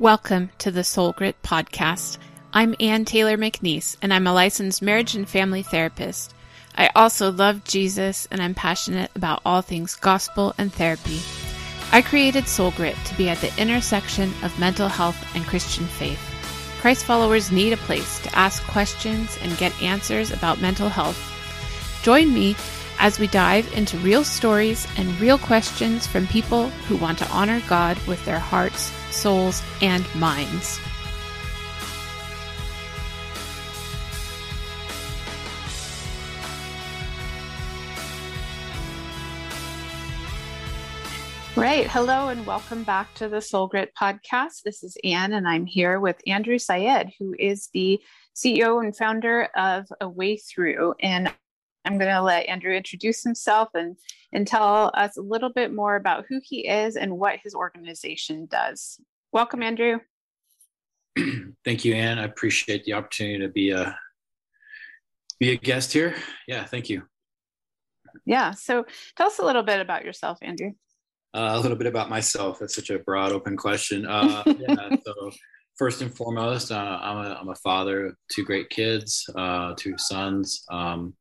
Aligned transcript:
Welcome 0.00 0.50
to 0.58 0.72
the 0.72 0.82
Soul 0.82 1.12
Grit 1.12 1.40
podcast. 1.44 2.18
I'm 2.52 2.74
Ann 2.80 3.04
Taylor 3.04 3.38
McNeese, 3.38 3.96
and 4.02 4.12
I'm 4.12 4.26
a 4.26 4.34
licensed 4.34 4.82
marriage 4.82 5.14
and 5.14 5.28
family 5.28 5.62
therapist. 5.62 6.34
I 6.76 6.90
also 6.96 7.30
love 7.30 7.62
Jesus, 7.62 8.26
and 8.32 8.42
I'm 8.42 8.54
passionate 8.54 9.12
about 9.14 9.40
all 9.46 9.62
things 9.62 9.94
gospel 9.94 10.52
and 10.58 10.72
therapy. 10.72 11.20
I 11.92 12.02
created 12.02 12.48
Soul 12.48 12.72
Grit 12.72 12.96
to 13.04 13.16
be 13.16 13.28
at 13.28 13.38
the 13.38 13.56
intersection 13.56 14.32
of 14.42 14.58
mental 14.58 14.88
health 14.88 15.32
and 15.36 15.46
Christian 15.46 15.84
faith. 15.84 16.18
Christ 16.80 17.04
followers 17.04 17.52
need 17.52 17.72
a 17.72 17.76
place 17.76 18.18
to 18.22 18.36
ask 18.36 18.64
questions 18.64 19.38
and 19.42 19.56
get 19.58 19.80
answers 19.80 20.32
about 20.32 20.60
mental 20.60 20.88
health. 20.88 21.20
Join 22.02 22.34
me 22.34 22.56
as 22.98 23.20
we 23.20 23.28
dive 23.28 23.72
into 23.74 23.96
real 23.98 24.24
stories 24.24 24.88
and 24.96 25.20
real 25.20 25.38
questions 25.38 26.04
from 26.04 26.26
people 26.26 26.68
who 26.88 26.96
want 26.96 27.18
to 27.18 27.30
honor 27.30 27.62
God 27.68 27.96
with 28.08 28.24
their 28.24 28.40
hearts, 28.40 28.90
souls, 29.14 29.62
and 29.80 30.04
minds. 30.14 30.80
Right. 41.56 41.86
Hello 41.86 42.30
and 42.30 42.44
welcome 42.44 42.82
back 42.82 43.14
to 43.14 43.28
the 43.28 43.40
Soul 43.40 43.68
Grit 43.68 43.92
podcast. 43.94 44.62
This 44.64 44.82
is 44.82 44.96
Ann, 45.04 45.34
and 45.34 45.46
I'm 45.46 45.66
here 45.66 46.00
with 46.00 46.20
Andrew 46.26 46.58
Syed, 46.58 47.12
who 47.16 47.32
is 47.38 47.68
the 47.72 48.00
CEO 48.34 48.82
and 48.82 48.96
founder 48.96 49.48
of 49.54 49.86
A 50.00 50.08
Way 50.08 50.36
Through. 50.36 50.94
And 51.00 51.32
I'm 51.84 51.98
going 51.98 52.12
to 52.12 52.22
let 52.22 52.48
Andrew 52.48 52.72
introduce 52.74 53.22
himself 53.22 53.68
and, 53.74 53.96
and 54.32 54.46
tell 54.46 54.90
us 54.94 55.16
a 55.16 55.22
little 55.22 55.50
bit 55.50 55.72
more 55.72 55.96
about 55.96 56.24
who 56.28 56.40
he 56.42 56.66
is 56.66 56.96
and 56.96 57.18
what 57.18 57.40
his 57.42 57.54
organization 57.54 58.46
does. 58.46 59.00
Welcome, 59.32 59.62
Andrew. 59.62 59.98
thank 61.64 61.84
you, 61.84 61.94
Ann. 61.94 62.18
I 62.18 62.24
appreciate 62.24 62.84
the 62.84 62.94
opportunity 62.94 63.38
to 63.40 63.48
be 63.48 63.70
a 63.70 63.98
be 65.40 65.50
a 65.50 65.56
guest 65.56 65.92
here. 65.92 66.14
Yeah, 66.46 66.64
thank 66.64 66.88
you. 66.88 67.02
Yeah. 68.24 68.52
So 68.52 68.86
tell 69.16 69.26
us 69.26 69.38
a 69.38 69.44
little 69.44 69.62
bit 69.62 69.80
about 69.80 70.04
yourself, 70.04 70.38
Andrew. 70.42 70.70
Uh, 71.34 71.50
a 71.54 71.60
little 71.60 71.76
bit 71.76 71.88
about 71.88 72.08
myself. 72.08 72.60
That's 72.60 72.76
such 72.76 72.90
a 72.90 73.00
broad, 73.00 73.32
open 73.32 73.56
question. 73.56 74.06
Uh, 74.06 74.44
yeah, 74.58 74.96
so 75.04 75.32
first 75.76 76.00
and 76.00 76.14
foremost, 76.14 76.70
uh, 76.70 76.98
I'm, 77.02 77.16
a, 77.16 77.34
I'm 77.40 77.48
a 77.48 77.56
father 77.56 78.06
of 78.06 78.16
two 78.30 78.44
great 78.44 78.70
kids, 78.70 79.28
uh, 79.34 79.74
two 79.76 79.98
sons. 79.98 80.64
Um, 80.70 81.14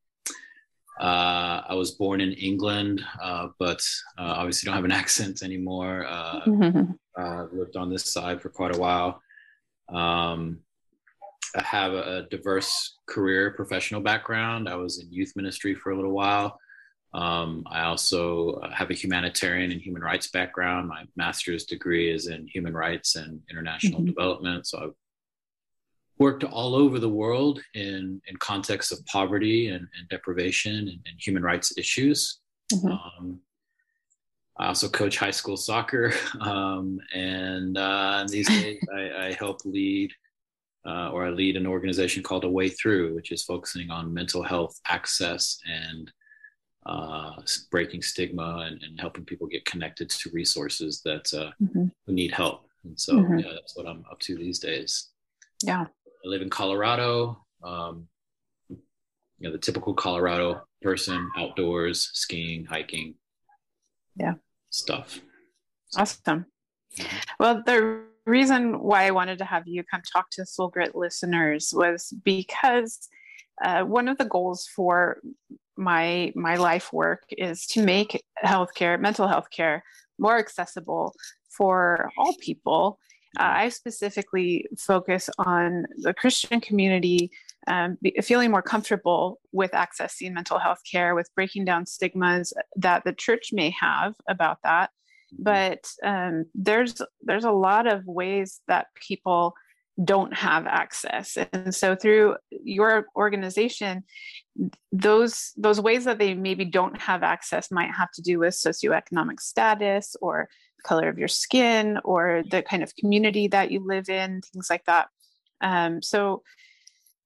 uh, 1.04 1.62
I 1.68 1.74
was 1.76 1.92
born 1.92 2.22
in 2.22 2.32
England, 2.32 3.04
uh, 3.22 3.50
but 3.60 3.86
uh, 4.18 4.36
obviously 4.38 4.68
don't 4.68 4.76
have 4.76 4.86
an 4.86 4.92
accent 5.04 5.44
anymore. 5.44 6.08
Uh, 7.16 7.46
lived 7.52 7.78
on 7.78 7.92
this 7.92 8.06
side 8.06 8.42
for 8.42 8.50
quite 8.50 8.76
a 8.76 8.80
while. 8.80 9.22
Um, 9.88 10.62
I 11.56 11.62
have 11.62 11.94
a 11.94 12.26
diverse 12.32 12.98
career, 13.06 13.52
professional 13.52 14.02
background. 14.02 14.68
I 14.68 14.76
was 14.78 14.98
in 14.98 15.14
youth 15.14 15.32
ministry 15.36 15.76
for 15.76 15.92
a 15.92 15.96
little 15.96 16.12
while. 16.12 16.60
Um, 17.14 17.64
I 17.70 17.84
also 17.84 18.60
have 18.74 18.90
a 18.90 18.96
humanitarian 18.96 19.72
and 19.72 19.80
human 19.80 20.02
rights 20.02 20.32
background. 20.32 20.88
My 20.88 21.04
master's 21.16 21.66
degree 21.66 22.12
is 22.12 22.26
in 22.26 22.48
human 22.48 22.74
rights 22.74 23.16
and 23.16 23.40
international 23.48 24.00
mm-hmm. 24.00 24.08
development. 24.08 24.66
So 24.66 24.80
I've 24.80 24.96
worked 26.18 26.44
all 26.44 26.76
over 26.76 27.00
the 27.00 27.10
world 27.10 27.62
in, 27.74 28.22
in 28.28 28.38
contexts 28.38 28.92
of 28.92 29.06
poverty 29.06 29.70
and, 29.70 29.88
and 29.98 30.10
deprivation 30.10 30.76
and, 30.76 31.00
and, 31.06 31.20
human 31.20 31.44
rights 31.44 31.78
issues. 31.78 32.40
Mm-hmm. 32.72 32.88
Um, 32.88 33.40
I 34.58 34.68
also 34.68 34.88
coach 34.88 35.18
high 35.18 35.32
school 35.32 35.58
soccer, 35.58 36.14
um, 36.42 37.00
and 37.14 37.78
uh, 37.78 38.26
these 38.30 38.48
days 38.48 38.80
I, 38.96 39.28
I, 39.28 39.34
help 39.34 39.62
lead 39.66 40.12
uh, 40.86 41.10
or 41.10 41.26
I 41.26 41.30
lead 41.30 41.58
an 41.58 41.66
organization 41.66 42.22
called 42.22 42.44
A 42.44 42.50
Way 42.50 42.70
Through, 42.70 43.16
which 43.16 43.32
is 43.32 43.44
focusing 43.44 43.90
on 43.90 44.14
mental 44.14 44.44
health 44.44 44.80
access 44.88 45.60
and 45.66 46.12
uh, 46.86 47.42
breaking 47.72 48.02
stigma 48.02 48.66
and, 48.68 48.84
and, 48.84 49.00
helping 49.00 49.24
people 49.24 49.48
get 49.48 49.64
connected 49.64 50.10
to 50.10 50.30
resources 50.32 51.02
that 51.06 51.34
uh, 51.34 51.52
mm-hmm. 51.64 51.86
who 52.06 52.14
need 52.14 52.32
help. 52.32 52.68
And 52.84 53.00
so, 53.00 53.14
mm-hmm. 53.14 53.40
yeah, 53.40 53.54
that's 53.54 53.78
what 53.78 53.88
I'm 53.88 54.04
up 54.12 54.20
to 54.20 54.36
these 54.36 54.60
days. 54.60 55.10
Yeah. 55.64 55.86
I 56.24 56.30
live 56.30 56.42
in 56.42 56.50
Colorado. 56.50 57.44
Um, 57.64 58.08
you 58.70 58.80
know, 59.50 59.52
the 59.52 59.58
typical 59.58 59.94
Colorado 59.94 60.62
person, 60.82 61.30
outdoors, 61.38 62.10
skiing, 62.14 62.66
hiking. 62.66 63.16
Yeah. 64.16 64.36
Stuff. 64.70 65.20
Awesome. 65.98 66.46
Mm-hmm. 66.98 67.18
Well, 67.40 67.64
the 67.66 68.04
reason 68.26 68.80
why 68.80 69.06
I 69.06 69.12
wanted 69.12 69.38
to 69.40 69.46
have 69.46 69.68
you 69.68 69.84
come 69.84 70.02
talk 70.02 70.30
to 70.32 70.46
Soul 70.46 70.70
Grit 70.70 70.96
listeners 70.96 71.74
was 71.76 72.14
because 72.24 73.10
uh, 73.64 73.84
one 73.84 74.08
of 74.08 74.18
the 74.18 74.26
goals 74.26 74.68
for 74.74 75.20
my 75.76 76.32
my 76.36 76.56
life 76.56 76.94
work 76.94 77.24
is 77.32 77.66
to 77.68 77.84
make 77.84 78.24
healthcare, 78.44 79.00
mental 79.00 79.28
health 79.28 79.50
care, 79.50 79.84
more 80.20 80.38
accessible 80.38 81.14
for 81.50 82.10
all 82.18 82.34
people 82.40 83.00
uh, 83.40 83.44
I 83.44 83.70
specifically 83.70 84.68
focus 84.78 85.30
on 85.40 85.86
the 85.98 86.14
Christian 86.14 86.62
community 86.62 87.32
um, 87.68 87.98
feeling 88.22 88.52
more 88.52 88.62
comfortable 88.62 89.40
with 89.52 89.72
accessing 89.72 90.34
mental 90.34 90.60
health 90.60 90.82
care, 90.90 91.16
with 91.16 91.30
breaking 91.36 91.66
down 91.66 91.86
stigmas 91.86 92.54
that 92.76 93.04
the 93.06 93.14
church 93.14 93.50
may 93.54 93.70
have 93.80 94.16
about 94.28 94.58
that. 94.64 94.90
Mm-hmm. 95.34 95.44
But 95.44 95.92
um, 96.04 96.46
there's 96.54 97.02
there's 97.22 97.46
a 97.46 97.52
lot 97.52 97.88
of 97.88 98.06
ways 98.06 98.62
that 98.68 98.88
people 98.96 99.54
don't 100.04 100.34
have 100.34 100.66
access 100.66 101.38
and 101.54 101.74
so 101.74 101.96
through 101.96 102.36
your 102.50 103.06
organization 103.16 104.04
those 104.92 105.52
those 105.56 105.80
ways 105.80 106.06
that 106.06 106.18
they 106.18 106.34
maybe 106.34 106.66
don't 106.66 107.00
have 107.00 107.22
access 107.22 107.70
might 107.70 107.92
have 107.92 108.12
to 108.12 108.22
do 108.24 108.40
with 108.40 108.56
socioeconomic 108.56 109.40
status 109.40 110.16
or 110.20 110.50
color 110.84 111.10
of 111.10 111.18
your 111.18 111.28
skin 111.28 112.00
or 112.04 112.44
the 112.50 112.62
kind 112.62 112.84
of 112.84 112.96
community 112.96 113.48
that 113.48 113.72
you 113.72 113.86
live 113.86 114.10
in, 114.10 114.42
things 114.42 114.70
like 114.70 114.86
that. 114.86 115.08
Um, 115.62 116.02
so 116.02 116.44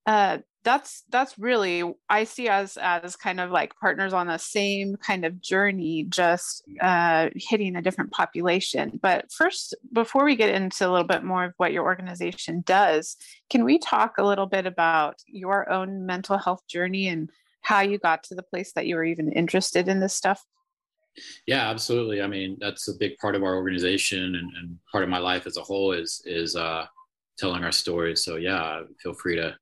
uh, 0.06 0.40
that's 0.63 1.03
that's 1.09 1.40
really 1.40 1.81
I 2.09 2.25
see 2.25 2.50
us 2.50 2.78
as 2.78 3.16
kind 3.16 3.40
of 3.40 3.51
like 3.51 3.75
partners 3.79 4.12
on 4.12 4.28
the 4.28 4.38
same 4.38 4.97
kind 4.97 5.25
of 5.25 5.41
journey, 5.41 6.06
just 6.09 6.62
uh, 6.81 7.29
hitting 7.35 7.75
a 7.75 7.81
different 7.81 8.12
population. 8.12 9.00
But 9.01 9.31
first, 9.31 9.75
before 9.94 10.25
we 10.25 10.35
get 10.35 10.53
into 10.53 10.88
a 10.88 10.91
little 10.91 11.07
bit 11.07 11.24
more 11.24 11.45
of 11.45 11.53
what 11.57 11.72
your 11.72 11.84
organization 11.84 12.63
does, 12.66 13.16
can 13.50 13.63
we 13.63 13.79
talk 13.79 14.18
a 14.18 14.25
little 14.25 14.45
bit 14.45 14.66
about 14.66 15.16
your 15.25 15.69
own 15.69 16.06
mental 16.06 16.38
health 16.38 16.68
journey 16.68 17.07
and 17.07 17.29
how 17.62 17.79
you 17.81 17.97
got 17.97 18.24
to 18.24 18.35
the 18.35 18.44
place 18.44 18.74
that 18.74 18.88
you 18.88 18.95
were 18.95 19.06
even 19.06 19.31
interested 19.31 19.88
in 19.88 20.01
this 20.01 20.13
stuff? 20.13 20.44
Yeah, 21.45 21.69
absolutely. 21.69 22.22
I 22.22 22.28
mean, 22.28 22.57
that's 22.59 22.88
a 22.88 22.97
big 22.97 23.17
part 23.17 23.35
of 23.35 23.44
our 23.44 23.55
organization 23.55 24.35
and, 24.35 24.51
and 24.55 24.78
part 24.91 25.03
of 25.03 25.09
my 25.09 25.17
life 25.17 25.47
as 25.47 25.57
a 25.57 25.61
whole 25.61 25.91
is 25.91 26.22
is 26.25 26.55
uh, 26.55 26.85
telling 27.38 27.63
our 27.63 27.72
stories. 27.72 28.23
So 28.23 28.35
yeah, 28.35 28.81
feel 29.01 29.13
free 29.13 29.35
to 29.38 29.56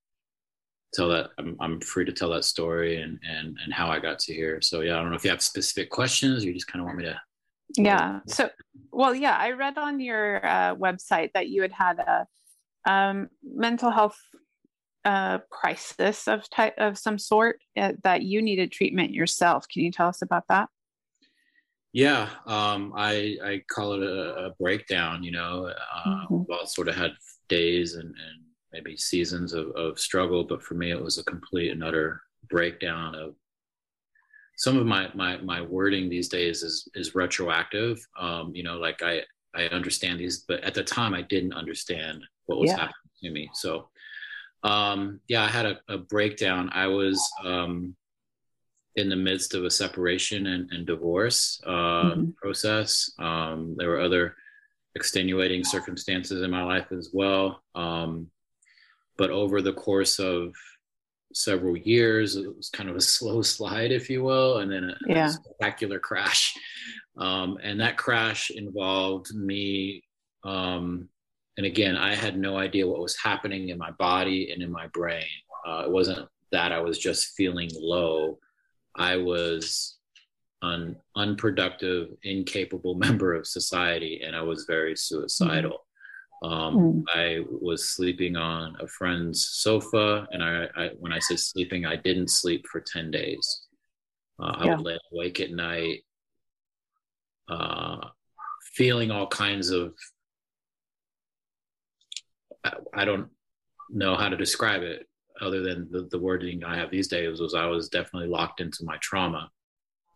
tell 0.93 1.09
that. 1.09 1.29
I'm, 1.37 1.55
I'm 1.59 1.81
free 1.81 2.05
to 2.05 2.11
tell 2.11 2.29
that 2.31 2.45
story 2.45 3.01
and 3.01 3.19
and 3.23 3.57
and 3.63 3.73
how 3.73 3.89
I 3.89 3.99
got 3.99 4.19
to 4.19 4.33
here. 4.33 4.61
So 4.61 4.81
yeah, 4.81 4.97
I 4.97 5.01
don't 5.01 5.09
know 5.09 5.15
if 5.15 5.23
you 5.23 5.29
have 5.29 5.41
specific 5.41 5.89
questions. 5.89 6.43
you 6.43 6.53
just 6.53 6.67
kind 6.67 6.81
of 6.81 6.85
want 6.85 6.97
me 6.97 7.05
to. 7.05 7.19
Yeah. 7.77 8.19
So, 8.27 8.49
well, 8.91 9.15
yeah, 9.15 9.35
I 9.37 9.51
read 9.51 9.77
on 9.77 9.99
your 9.99 10.45
uh, 10.45 10.75
website 10.75 11.31
that 11.33 11.47
you 11.49 11.61
had 11.61 11.71
had 11.71 11.99
a 11.99 12.27
um, 12.89 13.29
mental 13.43 13.89
health 13.89 14.17
uh, 15.03 15.39
crisis 15.49 16.27
of 16.27 16.49
type 16.49 16.75
of 16.77 16.97
some 16.97 17.17
sort 17.17 17.59
uh, 17.77 17.93
that 18.03 18.23
you 18.23 18.41
needed 18.41 18.71
treatment 18.71 19.11
yourself. 19.11 19.67
Can 19.67 19.83
you 19.83 19.91
tell 19.91 20.07
us 20.07 20.21
about 20.21 20.43
that? 20.49 20.69
Yeah, 21.95 22.27
um, 22.45 22.91
I 22.93 23.37
I 23.41 23.61
call 23.73 23.93
it 23.93 24.03
a, 24.03 24.47
a 24.47 24.49
breakdown. 24.59 25.23
You 25.23 25.31
know, 25.31 25.67
uh, 25.67 26.09
mm-hmm. 26.09 26.39
we 26.45 26.53
all 26.53 26.65
sort 26.67 26.89
of 26.89 26.95
had 26.95 27.13
days 27.47 27.93
and, 27.93 28.09
and 28.09 28.43
maybe 28.73 28.97
seasons 28.97 29.53
of, 29.53 29.69
of 29.77 29.97
struggle, 29.97 30.43
but 30.43 30.61
for 30.61 30.73
me, 30.73 30.91
it 30.91 31.01
was 31.01 31.19
a 31.19 31.23
complete 31.23 31.71
and 31.71 31.81
utter 31.81 32.21
breakdown 32.49 33.15
of 33.15 33.35
some 34.57 34.77
of 34.77 34.85
my 34.85 35.09
my 35.15 35.37
my 35.37 35.61
wording 35.61 36.09
these 36.09 36.27
days 36.27 36.63
is 36.63 36.85
is 36.95 37.15
retroactive. 37.15 38.05
Um, 38.19 38.51
you 38.53 38.63
know, 38.63 38.75
like 38.75 39.01
I 39.01 39.21
I 39.55 39.67
understand 39.67 40.19
these, 40.19 40.39
but 40.39 40.59
at 40.65 40.73
the 40.73 40.83
time 40.83 41.13
I 41.13 41.21
didn't 41.21 41.53
understand 41.53 42.25
what 42.47 42.59
was 42.59 42.71
yeah. 42.71 42.75
happening 42.75 43.21
to 43.23 43.31
me. 43.31 43.49
So, 43.53 43.87
um, 44.63 45.21
yeah, 45.29 45.45
I 45.45 45.47
had 45.47 45.65
a, 45.65 45.79
a 45.87 45.97
breakdown. 45.97 46.69
I 46.73 46.87
was 46.87 47.25
um, 47.45 47.95
in 48.95 49.09
the 49.09 49.15
midst 49.15 49.53
of 49.53 49.65
a 49.65 49.69
separation 49.69 50.47
and, 50.47 50.71
and 50.71 50.85
divorce 50.85 51.61
uh, 51.65 52.11
mm-hmm. 52.11 52.31
process. 52.41 53.11
Um, 53.19 53.75
there 53.77 53.89
were 53.89 53.99
other 53.99 54.35
extenuating 54.95 55.63
circumstances 55.63 56.41
in 56.41 56.51
my 56.51 56.63
life 56.63 56.91
as 56.91 57.09
well. 57.13 57.61
Um, 57.75 58.27
but 59.17 59.31
over 59.31 59.61
the 59.61 59.73
course 59.73 60.19
of 60.19 60.53
several 61.33 61.75
years, 61.75 62.37
it 62.37 62.55
was 62.55 62.69
kind 62.69 62.89
of 62.89 62.95
a 62.95 63.01
slow 63.15 63.41
slide, 63.41 63.91
if 63.91 64.09
you 64.09 64.23
will, 64.23 64.59
and 64.59 64.71
then 64.71 64.85
a, 64.85 64.95
yeah. 65.07 65.27
a 65.27 65.29
spectacular 65.29 65.99
crash. 65.99 66.55
Um, 67.17 67.57
and 67.63 67.79
that 67.79 67.95
crash 67.95 68.49
involved 68.49 69.33
me 69.33 70.03
um, 70.43 71.09
and 71.57 71.65
again, 71.65 71.95
I 71.95 72.15
had 72.15 72.37
no 72.37 72.57
idea 72.57 72.87
what 72.87 72.99
was 72.99 73.17
happening 73.17 73.69
in 73.69 73.77
my 73.77 73.91
body 73.91 74.51
and 74.51 74.61
in 74.61 74.71
my 74.71 74.87
brain. 74.87 75.25
Uh, 75.65 75.83
it 75.85 75.91
wasn't 75.91 76.27
that 76.51 76.71
I 76.71 76.79
was 76.79 76.99
just 76.99 77.33
feeling 77.35 77.69
low. 77.73 78.37
I 78.97 79.17
was 79.17 79.97
an 80.61 80.95
unproductive, 81.15 82.09
incapable 82.23 82.95
member 83.05 83.33
of 83.33 83.47
society, 83.47 84.21
and 84.25 84.35
I 84.35 84.41
was 84.41 84.65
very 84.65 84.95
suicidal. 84.95 85.85
Um, 86.43 86.75
mm. 86.75 87.03
I 87.13 87.43
was 87.49 87.89
sleeping 87.89 88.35
on 88.35 88.75
a 88.79 88.87
friend's 88.87 89.47
sofa, 89.47 90.27
and 90.31 90.43
I, 90.43 90.67
I, 90.75 90.89
when 90.99 91.13
I 91.13 91.19
say 91.19 91.35
sleeping, 91.35 91.85
I 91.85 91.95
didn't 91.95 92.29
sleep 92.29 92.65
for 92.71 92.81
ten 92.81 93.11
days. 93.11 93.67
Uh, 94.39 94.53
I 94.57 94.65
yeah. 94.65 94.75
would 94.75 94.85
lay 94.85 94.99
awake 95.13 95.39
at 95.39 95.51
night, 95.51 96.01
uh, 97.49 97.97
feeling 98.73 99.11
all 99.11 99.27
kinds 99.27 99.69
of. 99.69 99.93
I, 102.63 102.73
I 102.93 103.05
don't 103.05 103.29
know 103.89 104.15
how 104.15 104.29
to 104.29 104.35
describe 104.35 104.81
it 104.81 105.07
other 105.41 105.61
than 105.61 105.87
the, 105.91 106.07
the 106.11 106.19
wording 106.19 106.63
I 106.63 106.77
have 106.77 106.91
these 106.91 107.07
days 107.07 107.39
was 107.39 107.53
I 107.53 107.65
was 107.65 107.89
definitely 107.89 108.29
locked 108.29 108.61
into 108.61 108.85
my 108.85 108.97
trauma. 108.97 109.49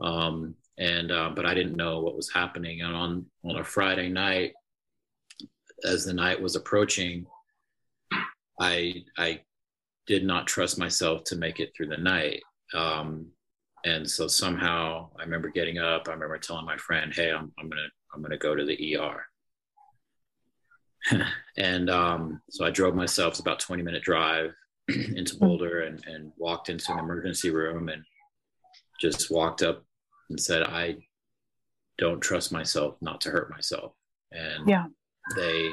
Um, 0.01 0.55
and 0.77 1.11
uh, 1.11 1.31
but 1.35 1.45
I 1.45 1.53
didn't 1.53 1.75
know 1.75 1.99
what 1.99 2.15
was 2.15 2.31
happening. 2.31 2.81
And 2.81 2.95
on 2.95 3.25
on 3.43 3.57
a 3.57 3.63
Friday 3.63 4.09
night, 4.09 4.53
as 5.83 6.05
the 6.05 6.13
night 6.13 6.41
was 6.41 6.55
approaching, 6.55 7.25
I 8.59 9.03
I 9.17 9.41
did 10.07 10.23
not 10.23 10.47
trust 10.47 10.79
myself 10.79 11.23
to 11.25 11.35
make 11.35 11.59
it 11.59 11.73
through 11.75 11.87
the 11.87 11.97
night. 11.97 12.41
Um, 12.73 13.27
and 13.85 14.09
so 14.09 14.27
somehow 14.27 15.09
I 15.19 15.23
remember 15.23 15.49
getting 15.49 15.79
up. 15.79 16.07
I 16.07 16.13
remember 16.13 16.37
telling 16.37 16.65
my 16.65 16.77
friend, 16.77 17.13
"Hey, 17.13 17.31
I'm 17.31 17.51
I'm 17.59 17.69
gonna 17.69 17.87
I'm 18.13 18.21
gonna 18.21 18.37
go 18.37 18.55
to 18.55 18.65
the 18.65 18.97
ER." 18.97 19.25
and 21.57 21.89
um, 21.89 22.41
so 22.49 22.65
I 22.65 22.69
drove 22.69 22.95
myself. 22.95 23.31
It's 23.31 23.39
about 23.39 23.59
20 23.59 23.83
minute 23.83 24.03
drive 24.03 24.53
into 25.15 25.37
Boulder 25.37 25.81
and, 25.81 26.03
and 26.07 26.31
walked 26.37 26.69
into 26.69 26.91
an 26.91 26.99
emergency 26.99 27.51
room 27.51 27.89
and 27.89 28.03
just 28.99 29.31
walked 29.31 29.61
up 29.61 29.83
and 30.29 30.39
said, 30.39 30.63
I 30.63 30.97
don't 31.97 32.21
trust 32.21 32.51
myself 32.51 32.95
not 33.01 33.21
to 33.21 33.29
hurt 33.29 33.49
myself. 33.49 33.93
And 34.31 34.67
yeah. 34.67 34.85
they 35.35 35.71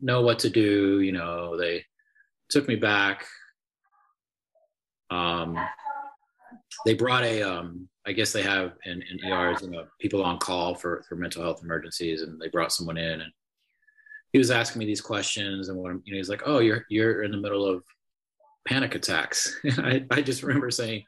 know 0.00 0.22
what 0.22 0.38
to 0.40 0.50
do. 0.50 1.00
You 1.00 1.12
know, 1.12 1.56
they 1.56 1.84
took 2.48 2.68
me 2.68 2.76
back. 2.76 3.26
Um, 5.10 5.58
they 6.84 6.94
brought 6.94 7.24
a, 7.24 7.42
um, 7.42 7.88
I 8.06 8.12
guess 8.12 8.32
they 8.32 8.42
have 8.42 8.72
in, 8.84 9.02
in 9.02 9.32
ERs, 9.32 9.62
you 9.62 9.70
know, 9.70 9.86
people 10.00 10.22
on 10.22 10.38
call 10.38 10.74
for, 10.74 11.04
for 11.08 11.16
mental 11.16 11.42
health 11.42 11.62
emergencies, 11.62 12.22
and 12.22 12.40
they 12.40 12.48
brought 12.48 12.72
someone 12.72 12.98
in, 12.98 13.20
and 13.20 13.32
he 14.32 14.38
was 14.38 14.50
asking 14.50 14.80
me 14.80 14.84
these 14.84 15.00
questions, 15.00 15.68
and 15.68 15.78
what 15.78 15.92
you 16.04 16.12
know, 16.12 16.18
he's 16.18 16.28
like, 16.28 16.42
"Oh, 16.44 16.58
you're 16.58 16.84
you're 16.90 17.22
in 17.22 17.30
the 17.30 17.38
middle 17.38 17.64
of 17.64 17.84
panic 18.66 18.94
attacks. 18.94 19.58
I, 19.78 20.04
I 20.10 20.22
just 20.22 20.42
remember 20.42 20.70
saying, 20.70 21.04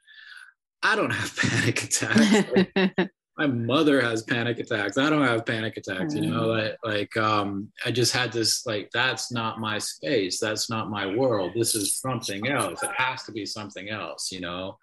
I 0.82 0.96
don't 0.96 1.10
have 1.10 1.36
panic 1.40 1.82
attacks. 1.84 2.50
Like, 2.54 3.10
my 3.38 3.46
mother 3.46 4.00
has 4.00 4.22
panic 4.22 4.58
attacks. 4.58 4.96
I 4.96 5.10
don't 5.10 5.26
have 5.26 5.44
panic 5.44 5.76
attacks, 5.76 6.14
you 6.14 6.22
know, 6.22 6.48
mm. 6.48 6.62
like, 6.62 6.76
like 6.84 7.16
um, 7.16 7.70
I 7.84 7.90
just 7.90 8.12
had 8.12 8.32
this, 8.32 8.64
like, 8.66 8.90
that's 8.92 9.30
not 9.30 9.60
my 9.60 9.78
space. 9.78 10.40
That's 10.40 10.70
not 10.70 10.90
my 10.90 11.06
world. 11.06 11.52
This 11.54 11.74
is 11.74 11.98
something 11.98 12.48
else. 12.48 12.82
It 12.82 12.90
has 12.96 13.24
to 13.24 13.32
be 13.32 13.44
something 13.44 13.90
else, 13.90 14.32
you 14.32 14.40
know? 14.40 14.78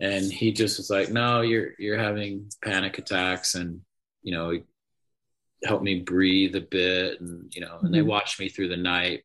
And 0.00 0.32
he 0.32 0.52
just 0.52 0.78
was 0.78 0.90
like, 0.90 1.10
no, 1.10 1.40
you're, 1.40 1.70
you're 1.78 1.98
having 1.98 2.48
panic 2.62 2.98
attacks 2.98 3.56
and, 3.56 3.80
you 4.22 4.32
know, 4.32 4.56
help 5.64 5.82
me 5.82 6.00
breathe 6.00 6.54
a 6.54 6.60
bit. 6.60 7.20
And, 7.20 7.52
you 7.52 7.60
know, 7.60 7.78
and 7.78 7.86
mm-hmm. 7.86 7.92
they 7.92 8.02
watched 8.02 8.38
me 8.38 8.48
through 8.48 8.68
the 8.68 8.76
night 8.76 9.24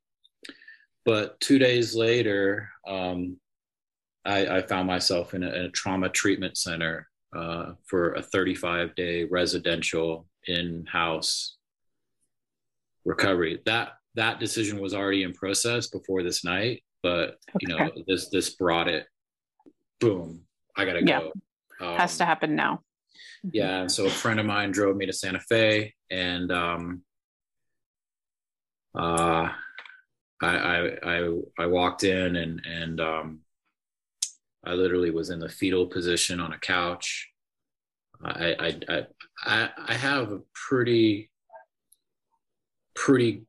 but 1.05 1.39
two 1.39 1.59
days 1.59 1.95
later, 1.95 2.69
um, 2.87 3.37
I, 4.25 4.57
I, 4.57 4.61
found 4.61 4.87
myself 4.87 5.33
in 5.33 5.43
a, 5.43 5.47
in 5.47 5.65
a 5.65 5.69
trauma 5.69 6.09
treatment 6.09 6.57
center 6.57 7.09
uh, 7.35 7.73
for 7.85 8.13
a 8.13 8.21
35 8.21 8.95
day 8.95 9.25
residential 9.25 10.27
in 10.47 10.85
house 10.85 11.57
recovery. 13.05 13.59
That 13.65 13.93
that 14.15 14.39
decision 14.39 14.79
was 14.79 14.93
already 14.93 15.23
in 15.23 15.33
process 15.33 15.87
before 15.87 16.23
this 16.23 16.43
night, 16.45 16.83
but 17.01 17.37
okay. 17.55 17.57
you 17.61 17.67
know 17.67 17.91
this 18.07 18.29
this 18.29 18.51
brought 18.51 18.87
it. 18.87 19.07
Boom! 19.99 20.45
I 20.77 20.85
gotta 20.85 21.03
yeah. 21.03 21.21
go. 21.21 21.33
Um, 21.85 21.97
Has 21.97 22.17
to 22.17 22.25
happen 22.25 22.55
now. 22.55 22.81
Yeah, 23.51 23.81
and 23.81 23.91
so 23.91 24.05
a 24.05 24.09
friend 24.09 24.39
of 24.39 24.45
mine 24.45 24.71
drove 24.71 24.95
me 24.95 25.05
to 25.05 25.13
Santa 25.13 25.39
Fe, 25.39 25.93
and 26.09 26.51
um, 26.51 27.01
uh, 28.95 29.49
I, 30.41 30.97
I, 31.03 31.29
I, 31.57 31.65
walked 31.67 32.03
in 32.03 32.35
and, 32.35 32.61
and 32.65 32.99
um, 32.99 33.39
I 34.65 34.73
literally 34.73 35.11
was 35.11 35.29
in 35.29 35.39
the 35.39 35.49
fetal 35.49 35.87
position 35.87 36.39
on 36.39 36.53
a 36.53 36.57
couch. 36.57 37.29
I, 38.23 38.77
I, 38.89 39.05
I, 39.45 39.69
I 39.87 39.93
have 39.93 40.31
a 40.31 40.39
pretty, 40.53 41.29
pretty 42.95 43.45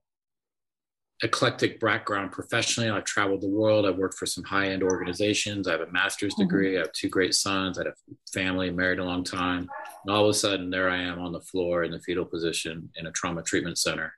eclectic 1.22 1.80
background 1.80 2.32
professionally. 2.32 2.90
I've 2.90 3.04
traveled 3.04 3.40
the 3.40 3.48
world. 3.48 3.86
I've 3.86 3.96
worked 3.96 4.18
for 4.18 4.26
some 4.26 4.44
high 4.44 4.68
end 4.68 4.82
organizations. 4.82 5.68
I 5.68 5.72
have 5.72 5.80
a 5.80 5.92
master's 5.92 6.34
mm-hmm. 6.34 6.42
degree. 6.42 6.72
Mm-hmm. 6.72 6.78
I 6.78 6.80
have 6.80 6.92
two 6.92 7.08
great 7.08 7.34
sons. 7.34 7.78
I 7.78 7.82
had 7.82 7.88
a 7.88 7.94
family, 8.32 8.70
married 8.70 8.98
a 8.98 9.04
long 9.04 9.24
time. 9.24 9.68
And 10.04 10.14
all 10.14 10.24
of 10.24 10.30
a 10.30 10.34
sudden, 10.34 10.70
there 10.70 10.90
I 10.90 10.98
am 10.98 11.20
on 11.20 11.32
the 11.32 11.40
floor 11.40 11.84
in 11.84 11.92
the 11.92 12.00
fetal 12.00 12.24
position 12.24 12.90
in 12.96 13.06
a 13.06 13.12
trauma 13.12 13.42
treatment 13.42 13.78
center. 13.78 14.12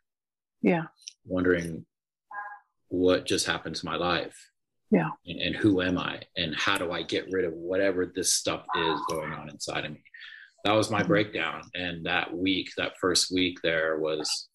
Yeah. 0.63 0.85
Wondering 1.27 1.85
what 2.89 3.27
just 3.27 3.47
happened 3.47 3.77
to 3.77 3.87
my 3.87 3.97
life. 3.97 4.37
Yeah. 4.91 5.11
And, 5.27 5.41
and, 5.41 5.57
who 5.57 5.83
am 5.83 5.99
i? 5.99 6.21
And 6.37 6.55
how 6.55 6.79
do 6.79 6.93
i 6.93 7.03
get 7.03 7.27
rid 7.31 7.45
of 7.45 7.53
whatever 7.55 8.07
this 8.15 8.35
stuff 8.35 8.65
is 8.77 9.01
going 9.11 9.33
on 9.33 9.49
inside 9.51 9.85
of 9.85 9.93
me? 9.93 10.03
That 10.65 10.73
was 10.73 10.91
my 10.91 11.01
mm-hmm. 11.01 11.09
breakdown. 11.09 11.63
And 11.75 12.07
that 12.07 12.37
week 12.37 12.69
that 12.77 12.99
first 13.01 13.33
week 13.33 13.59
there 13.63 13.99
was 13.99 14.49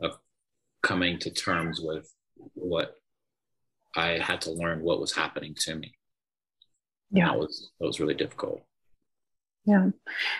of 0.00 0.18
coming 0.82 1.18
to 1.20 1.30
terms 1.30 1.80
with 1.80 2.12
what 2.52 2.94
i 3.96 4.18
had 4.18 4.42
to 4.42 4.50
learn 4.50 4.82
what 4.82 5.00
was 5.00 5.14
happening 5.14 5.54
to 5.60 5.76
me. 5.76 5.94
Yeah. 7.10 7.28
that 7.28 7.38
was 7.38 7.70
that 7.78 7.86
was 7.86 8.00
really 8.00 8.14
difficult. 8.14 8.62
Yeah. 9.64 9.90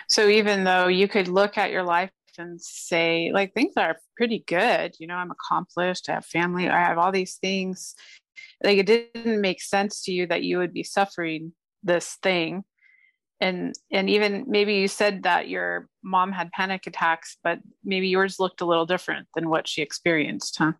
So 0.07 0.27
even 0.27 0.63
though 0.63 0.87
you 0.87 1.07
could 1.07 1.27
look 1.27 1.57
at 1.57 1.71
your 1.71 1.83
life 1.83 2.11
and 2.37 2.61
say 2.61 3.31
like 3.33 3.53
things 3.53 3.73
are 3.77 3.97
pretty 4.15 4.43
good 4.47 4.93
you 4.99 5.07
know 5.07 5.15
i'm 5.15 5.31
accomplished 5.31 6.09
i 6.09 6.13
have 6.13 6.25
family 6.25 6.67
i 6.67 6.79
have 6.83 6.97
all 6.97 7.11
these 7.11 7.35
things. 7.35 7.95
Like 8.63 8.77
it 8.77 8.85
didn't 8.85 9.41
make 9.41 9.61
sense 9.61 10.01
to 10.03 10.11
you 10.11 10.27
that 10.27 10.43
you 10.43 10.57
would 10.57 10.73
be 10.73 10.83
suffering 10.83 11.53
this 11.83 12.17
thing. 12.21 12.63
And 13.39 13.75
and 13.91 14.09
even 14.09 14.45
maybe 14.47 14.75
you 14.75 14.87
said 14.87 15.23
that 15.23 15.47
your 15.47 15.87
mom 16.03 16.31
had 16.31 16.51
panic 16.51 16.87
attacks 16.87 17.37
but 17.43 17.59
maybe 17.83 18.07
yours 18.07 18.39
looked 18.39 18.61
a 18.61 18.65
little 18.65 18.87
different 18.87 19.27
than 19.35 19.49
what 19.49 19.67
she 19.67 19.83
experienced 19.83 20.57
huh? 20.57 20.71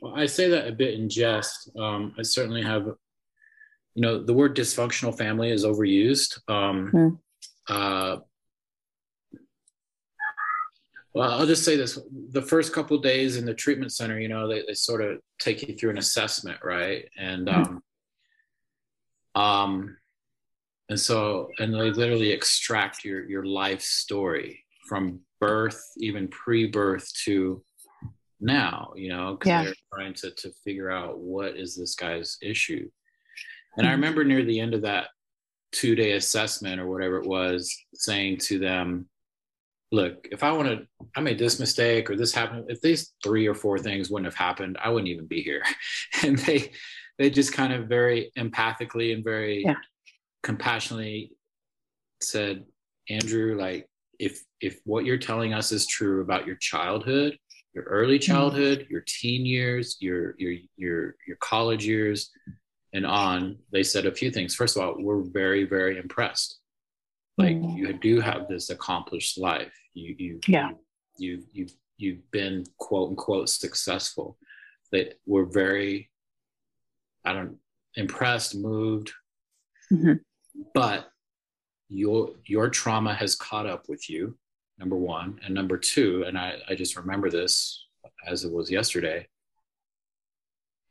Well 0.00 0.14
i 0.16 0.26
say 0.26 0.48
that 0.48 0.66
a 0.66 0.72
bit 0.72 0.94
in 0.94 1.08
jest. 1.08 1.70
Um, 1.78 2.12
i 2.18 2.22
certainly 2.22 2.62
have 2.62 2.86
you 2.86 4.02
know 4.02 4.24
the 4.24 4.34
word 4.34 4.56
dysfunctional 4.56 5.16
family 5.16 5.50
is 5.52 5.64
overused. 5.64 6.40
Um, 6.50 6.90
mm. 6.92 7.18
uh, 7.68 8.20
well, 11.14 11.30
I'll 11.30 11.46
just 11.46 11.64
say 11.64 11.76
this: 11.76 11.98
the 12.30 12.42
first 12.42 12.72
couple 12.72 12.98
days 12.98 13.36
in 13.36 13.46
the 13.46 13.54
treatment 13.54 13.92
center, 13.92 14.18
you 14.18 14.28
know, 14.28 14.48
they, 14.48 14.64
they 14.66 14.74
sort 14.74 15.00
of 15.00 15.20
take 15.38 15.66
you 15.66 15.74
through 15.76 15.90
an 15.90 15.98
assessment, 15.98 16.58
right? 16.62 17.08
And 17.16 17.46
mm-hmm. 17.46 17.76
um, 19.40 19.42
um, 19.42 19.96
and 20.88 20.98
so, 20.98 21.50
and 21.58 21.72
they 21.72 21.90
literally 21.90 22.32
extract 22.32 23.04
your 23.04 23.28
your 23.28 23.44
life 23.44 23.80
story 23.80 24.64
from 24.88 25.20
birth, 25.40 25.80
even 25.98 26.28
pre-birth 26.28 27.10
to 27.24 27.62
now, 28.40 28.92
you 28.96 29.08
know, 29.08 29.36
because 29.38 29.48
yeah. 29.48 29.62
they're 29.64 29.74
trying 29.94 30.14
to 30.14 30.30
to 30.32 30.50
figure 30.64 30.90
out 30.90 31.18
what 31.18 31.56
is 31.56 31.76
this 31.76 31.94
guy's 31.94 32.36
issue. 32.42 32.90
And 33.76 33.84
mm-hmm. 33.84 33.88
I 33.88 33.92
remember 33.92 34.24
near 34.24 34.44
the 34.44 34.58
end 34.58 34.74
of 34.74 34.82
that 34.82 35.08
two 35.70 35.94
day 35.94 36.12
assessment 36.12 36.80
or 36.80 36.88
whatever 36.88 37.18
it 37.18 37.26
was, 37.26 37.72
saying 37.94 38.38
to 38.38 38.58
them 38.58 39.08
look, 39.94 40.26
if 40.32 40.42
I 40.42 40.50
want 40.50 40.68
to, 40.68 40.86
I 41.16 41.20
made 41.20 41.38
this 41.38 41.60
mistake 41.60 42.10
or 42.10 42.16
this 42.16 42.34
happened, 42.34 42.64
if 42.68 42.80
these 42.80 43.12
three 43.22 43.46
or 43.46 43.54
four 43.54 43.78
things 43.78 44.10
wouldn't 44.10 44.26
have 44.26 44.34
happened, 44.34 44.76
I 44.82 44.90
wouldn't 44.90 45.08
even 45.08 45.26
be 45.26 45.40
here. 45.40 45.62
and 46.22 46.36
they, 46.40 46.72
they 47.18 47.30
just 47.30 47.52
kind 47.52 47.72
of 47.72 47.88
very 47.88 48.32
empathically 48.36 49.14
and 49.14 49.22
very 49.22 49.62
yeah. 49.64 49.76
compassionately 50.42 51.30
said, 52.20 52.64
Andrew, 53.08 53.56
like, 53.56 53.88
if, 54.18 54.42
if 54.60 54.80
what 54.84 55.04
you're 55.04 55.16
telling 55.16 55.54
us 55.54 55.70
is 55.70 55.86
true 55.86 56.22
about 56.22 56.46
your 56.46 56.56
childhood, 56.56 57.38
your 57.72 57.84
early 57.84 58.18
mm-hmm. 58.18 58.32
childhood, 58.32 58.80
mm-hmm. 58.80 58.92
your 58.92 59.04
teen 59.06 59.46
years, 59.46 59.96
your, 60.00 60.34
your, 60.38 60.54
your, 60.76 61.14
your 61.26 61.36
college 61.40 61.86
years, 61.86 62.30
and 62.92 63.06
on, 63.06 63.58
they 63.72 63.82
said 63.82 64.06
a 64.06 64.14
few 64.14 64.30
things. 64.30 64.54
First 64.54 64.76
of 64.76 64.82
all, 64.82 64.96
we're 64.98 65.22
very, 65.22 65.64
very 65.64 65.98
impressed 65.98 66.58
like 67.38 67.56
mm. 67.56 67.76
you 67.76 67.92
do 67.92 68.20
have 68.20 68.48
this 68.48 68.70
accomplished 68.70 69.38
life 69.38 69.72
you 69.94 70.14
you 70.18 70.40
yeah 70.48 70.70
you 71.18 71.42
you've 71.52 71.72
you've 71.96 72.30
been 72.30 72.64
quote 72.78 73.10
unquote 73.10 73.48
successful 73.48 74.38
they 74.92 75.12
were 75.26 75.44
very 75.46 76.10
i 77.24 77.32
don't 77.32 77.56
impressed 77.96 78.54
moved 78.54 79.12
Mhm. 79.92 80.20
but 80.74 81.10
your 81.88 82.30
your 82.46 82.70
trauma 82.70 83.12
has 83.14 83.36
caught 83.36 83.66
up 83.66 83.88
with 83.88 84.08
you 84.08 84.36
number 84.78 84.96
one 84.96 85.38
and 85.44 85.54
number 85.54 85.76
two 85.76 86.24
and 86.26 86.38
i 86.38 86.56
i 86.68 86.74
just 86.74 86.96
remember 86.96 87.30
this 87.30 87.86
as 88.26 88.44
it 88.44 88.52
was 88.52 88.70
yesterday 88.70 89.26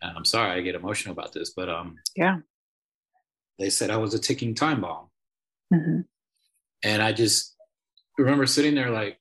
and 0.01 0.15
i'm 0.15 0.25
sorry 0.25 0.51
i 0.51 0.61
get 0.61 0.75
emotional 0.75 1.11
about 1.13 1.33
this 1.33 1.49
but 1.55 1.69
um 1.69 1.95
Yeah. 2.15 2.37
they 3.59 3.69
said 3.71 3.89
i 3.89 3.97
was 3.97 4.13
a 4.13 4.19
ticking 4.19 4.53
time 4.55 4.81
bomb 4.81 5.09
Mhm. 5.73 6.05
And 6.83 7.01
i 7.01 7.11
just 7.11 7.55
remember 8.17 8.45
sitting 8.45 8.75
there 8.75 8.89
like 8.91 9.17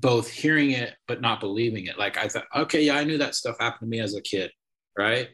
both 0.00 0.28
hearing 0.28 0.72
it 0.72 0.94
but 1.06 1.20
not 1.20 1.38
believing 1.40 1.86
it. 1.86 1.96
Like 1.98 2.16
i 2.18 2.26
thought 2.28 2.44
okay 2.56 2.82
yeah 2.82 2.96
i 2.96 3.04
knew 3.04 3.18
that 3.18 3.34
stuff 3.34 3.56
happened 3.60 3.86
to 3.88 3.90
me 3.90 4.00
as 4.00 4.14
a 4.14 4.20
kid 4.20 4.50
right? 4.98 5.28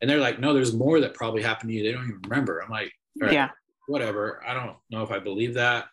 And 0.00 0.08
they're 0.08 0.18
like 0.20 0.38
no 0.38 0.52
there's 0.54 0.72
more 0.74 1.00
that 1.00 1.14
probably 1.14 1.42
happened 1.42 1.70
to 1.70 1.76
you. 1.76 1.82
They 1.82 1.90
don't 1.92 2.04
even 2.04 2.20
remember. 2.22 2.62
I'm 2.62 2.70
like 2.70 2.92
right, 3.20 3.32
Yeah. 3.32 3.48
whatever. 3.88 4.40
I 4.46 4.54
don't 4.54 4.76
know 4.90 5.02
if 5.02 5.10
i 5.10 5.18
believe 5.18 5.54
that. 5.54 5.86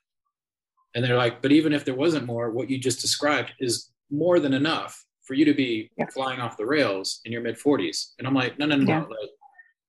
And 0.93 1.03
they're 1.03 1.17
like 1.17 1.41
but 1.41 1.51
even 1.51 1.73
if 1.73 1.83
there 1.85 1.95
wasn't 1.95 2.25
more 2.25 2.51
what 2.51 2.69
you 2.69 2.77
just 2.77 3.01
described 3.01 3.53
is 3.59 3.91
more 4.11 4.39
than 4.39 4.53
enough 4.53 5.03
for 5.23 5.33
you 5.33 5.45
to 5.45 5.53
be 5.53 5.89
Yeah. 5.97 6.05
flying 6.13 6.39
off 6.39 6.57
the 6.57 6.65
rails 6.65 7.21
in 7.25 7.31
your 7.31 7.41
mid 7.41 7.57
40s 7.57 8.13
and 8.19 8.27
i'm 8.27 8.33
like 8.33 8.57
no 8.59 8.65
no 8.65 8.75
no 8.77 8.85
Yeah. 8.87 8.99
no 8.99 9.07
like, 9.09 9.29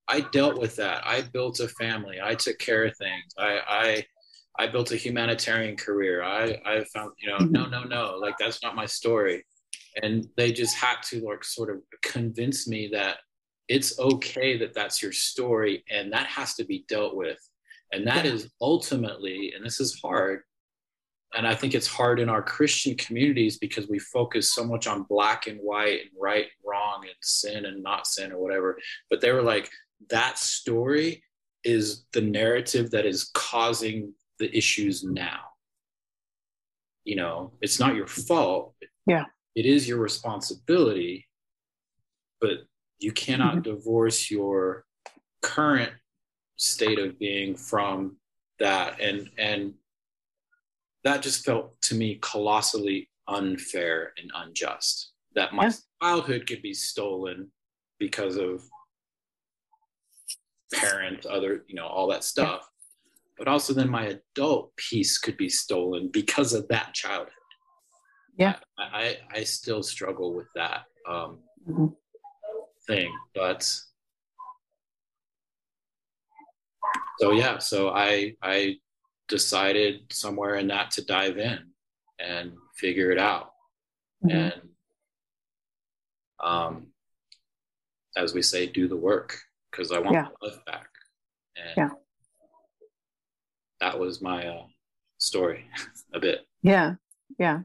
i 0.08 0.20
dealt 0.30 0.58
with 0.58 0.74
that. 0.76 1.06
I 1.06 1.20
built 1.22 1.60
a 1.60 1.68
family. 1.68 2.18
I 2.22 2.34
took 2.34 2.58
care 2.58 2.84
of 2.86 2.96
things. 2.96 3.34
I 3.36 3.60
i 3.68 4.06
I 4.58 4.66
built 4.66 4.90
a 4.90 4.96
humanitarian 4.96 5.76
career. 5.76 6.22
I, 6.22 6.60
I 6.66 6.84
found, 6.92 7.12
you 7.18 7.28
know, 7.28 7.38
no, 7.38 7.66
no, 7.66 7.84
no, 7.84 8.18
like 8.20 8.34
that's 8.38 8.62
not 8.62 8.74
my 8.74 8.86
story. 8.86 9.44
And 10.02 10.26
they 10.36 10.52
just 10.52 10.76
had 10.76 10.96
to 11.10 11.20
like 11.24 11.44
sort 11.44 11.70
of 11.70 11.78
convince 12.02 12.66
me 12.66 12.88
that 12.92 13.18
it's 13.68 13.98
okay 13.98 14.56
that 14.58 14.74
that's 14.74 15.02
your 15.02 15.12
story 15.12 15.84
and 15.90 16.12
that 16.12 16.26
has 16.26 16.54
to 16.54 16.64
be 16.64 16.84
dealt 16.88 17.14
with. 17.14 17.38
And 17.92 18.06
that 18.06 18.26
is 18.26 18.50
ultimately, 18.60 19.52
and 19.54 19.64
this 19.64 19.80
is 19.80 20.00
hard. 20.02 20.42
And 21.34 21.46
I 21.46 21.54
think 21.54 21.74
it's 21.74 21.86
hard 21.86 22.20
in 22.20 22.28
our 22.28 22.42
Christian 22.42 22.96
communities 22.96 23.58
because 23.58 23.88
we 23.88 23.98
focus 23.98 24.52
so 24.52 24.64
much 24.64 24.86
on 24.86 25.04
black 25.04 25.46
and 25.46 25.58
white 25.60 26.00
and 26.00 26.10
right 26.18 26.44
and 26.44 26.66
wrong 26.66 27.02
and 27.02 27.14
sin 27.20 27.66
and 27.66 27.82
not 27.82 28.06
sin 28.06 28.32
or 28.32 28.38
whatever. 28.38 28.78
But 29.10 29.20
they 29.20 29.30
were 29.32 29.42
like, 29.42 29.70
that 30.10 30.38
story 30.38 31.22
is 31.64 32.06
the 32.12 32.20
narrative 32.22 32.90
that 32.92 33.04
is 33.04 33.30
causing 33.34 34.14
the 34.38 34.56
issues 34.56 35.04
now. 35.04 35.40
You 37.04 37.16
know, 37.16 37.52
it's 37.60 37.80
not 37.80 37.94
your 37.94 38.06
fault. 38.06 38.74
Yeah. 39.06 39.24
It 39.54 39.66
is 39.66 39.88
your 39.88 39.98
responsibility, 39.98 41.26
but 42.40 42.58
you 42.98 43.12
cannot 43.12 43.56
Mhm. 43.56 43.62
divorce 43.64 44.30
your 44.30 44.86
current 45.42 45.92
state 46.56 46.98
of 46.98 47.18
being 47.18 47.56
from 47.56 48.18
that 48.58 49.00
and 49.00 49.30
and 49.38 49.78
that 51.04 51.22
just 51.22 51.44
felt 51.44 51.80
to 51.80 51.94
me 51.94 52.16
colossally 52.20 53.08
unfair 53.28 54.12
and 54.18 54.30
unjust 54.34 55.12
that 55.34 55.54
my 55.54 55.66
Yeah. 55.66 55.72
childhood 56.02 56.46
could 56.48 56.60
be 56.60 56.74
stolen 56.74 57.52
because 57.98 58.36
of 58.36 58.68
parent 60.72 61.24
other 61.26 61.64
you 61.68 61.76
know 61.76 61.86
all 61.86 62.08
that 62.08 62.24
stuff 62.24 62.68
but 63.38 63.48
also 63.48 63.72
then 63.72 63.88
my 63.88 64.06
adult 64.06 64.74
piece 64.76 65.18
could 65.18 65.36
be 65.36 65.48
stolen 65.48 66.10
because 66.12 66.52
of 66.52 66.66
that 66.68 66.92
childhood 66.94 67.32
Yeah. 68.36 68.56
i 68.78 69.16
i, 69.32 69.38
I 69.40 69.44
still 69.44 69.82
struggle 69.82 70.34
with 70.34 70.48
that 70.54 70.82
um 71.08 71.38
Mhm. 71.68 71.94
thing 72.86 73.12
but 73.34 73.62
so 77.18 77.32
yeah 77.32 77.58
so 77.58 77.90
i 77.90 78.34
i 78.42 78.76
decided 79.28 80.00
somewhere 80.10 80.56
in 80.56 80.68
that 80.68 80.90
to 80.92 81.04
dive 81.04 81.38
in 81.38 81.58
and 82.18 82.52
figure 82.76 83.10
it 83.10 83.18
out 83.18 83.52
Mhm. 84.24 84.30
and 84.52 84.62
um 86.40 86.92
as 88.16 88.32
we 88.34 88.42
say 88.42 88.66
do 88.66 88.88
the 88.88 88.96
work 88.96 89.38
because 89.70 89.92
i 89.92 89.98
want 89.98 90.14
Yeah. 90.14 90.28
my 90.40 90.48
life 90.48 90.64
back 90.64 90.88
and 91.56 91.76
Yeah. 91.76 91.90
That 93.80 93.98
was 93.98 94.20
my 94.20 94.46
uh, 94.46 94.62
story 95.18 95.64
a 96.14 96.20
bit 96.20 96.40
Yeah. 96.62 96.94
Yeah. 97.38 97.60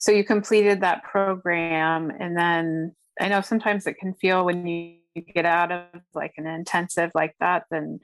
So 0.00 0.10
you 0.12 0.24
completed 0.24 0.80
that 0.80 1.04
program 1.04 2.10
and 2.18 2.36
then 2.36 2.94
I 3.20 3.28
know 3.28 3.40
sometimes 3.40 3.86
it 3.86 3.98
can 3.98 4.14
feel 4.14 4.44
when 4.44 4.66
you 4.66 4.96
get 5.34 5.46
out 5.46 5.70
of 5.70 5.84
like 6.14 6.34
an 6.36 6.46
intensive 6.46 7.12
like 7.14 7.34
that, 7.38 7.64
then 7.70 8.00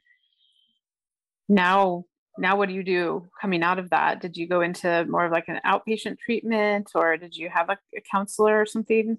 now 1.49 2.05
now 2.38 2.57
what 2.57 2.69
do 2.69 2.75
you 2.75 2.85
do 2.85 3.29
coming 3.40 3.62
out 3.62 3.79
of 3.79 3.90
that? 3.90 4.21
Did 4.21 4.37
you 4.37 4.47
go 4.47 4.61
into 4.61 5.05
more 5.09 5.26
of 5.26 5.33
like 5.33 5.49
an 5.49 5.61
outpatient 5.67 6.19
treatment 6.19 6.93
or 6.95 7.17
did 7.17 7.37
you 7.37 7.50
have 7.50 7.69
a, 7.69 7.79
a 7.97 8.00
counselor 8.11 8.61
or 8.61 8.67
something? 8.67 9.19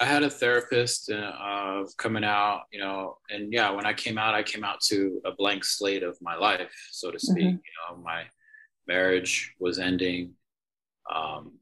I 0.00 0.04
had 0.04 0.22
a 0.22 0.30
therapist 0.30 1.10
uh, 1.10 1.84
coming 1.96 2.24
out, 2.24 2.62
you 2.72 2.80
know, 2.80 3.18
and 3.30 3.52
yeah, 3.52 3.70
when 3.70 3.86
I 3.86 3.92
came 3.94 4.18
out, 4.18 4.34
I 4.34 4.42
came 4.42 4.64
out 4.64 4.80
to 4.88 5.20
a 5.24 5.32
blank 5.32 5.64
slate 5.64 6.02
of 6.02 6.16
my 6.20 6.36
life, 6.36 6.74
so 6.90 7.10
to 7.10 7.18
speak. 7.18 7.44
Mhm. 7.44 7.60
You 7.66 7.72
know, 7.90 7.96
my 8.02 8.24
marriage 8.86 9.54
was 9.58 9.78
ending. 9.78 10.34
Um, 11.12 11.58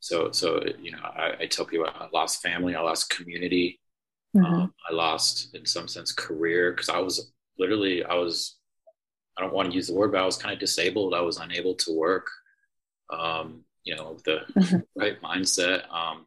so, 0.00 0.30
so 0.32 0.62
you 0.78 0.92
know, 0.92 1.02
I, 1.02 1.36
I 1.40 1.46
tell 1.46 1.64
people 1.66 1.86
I 1.86 2.08
lost 2.12 2.42
family, 2.42 2.74
I 2.74 2.80
lost 2.80 3.10
community, 3.10 3.80
Mhm. 4.36 4.44
um, 4.44 4.74
I 4.88 4.92
lost, 4.94 5.54
in 5.54 5.66
some 5.66 5.88
sense, 5.88 6.12
career 6.12 6.72
because 6.72 6.88
I 6.88 6.98
was 6.98 7.32
literally, 7.58 8.04
I 8.04 8.14
was, 8.14 8.56
I 9.36 9.42
don't 9.42 9.52
want 9.52 9.70
to 9.70 9.74
use 9.74 9.88
the 9.88 9.94
word, 9.94 10.12
but 10.12 10.20
I 10.20 10.26
was 10.26 10.36
kind 10.36 10.52
of 10.52 10.60
disabled. 10.60 11.14
I 11.14 11.20
was 11.20 11.38
unable 11.38 11.74
to 11.76 11.92
work. 11.96 12.30
Um, 13.10 13.64
you 13.82 13.96
know, 13.96 14.18
the 14.24 14.40
Mhm. 14.56 14.84
right 14.94 15.20
mindset. 15.22 15.90
Um. 15.92 16.26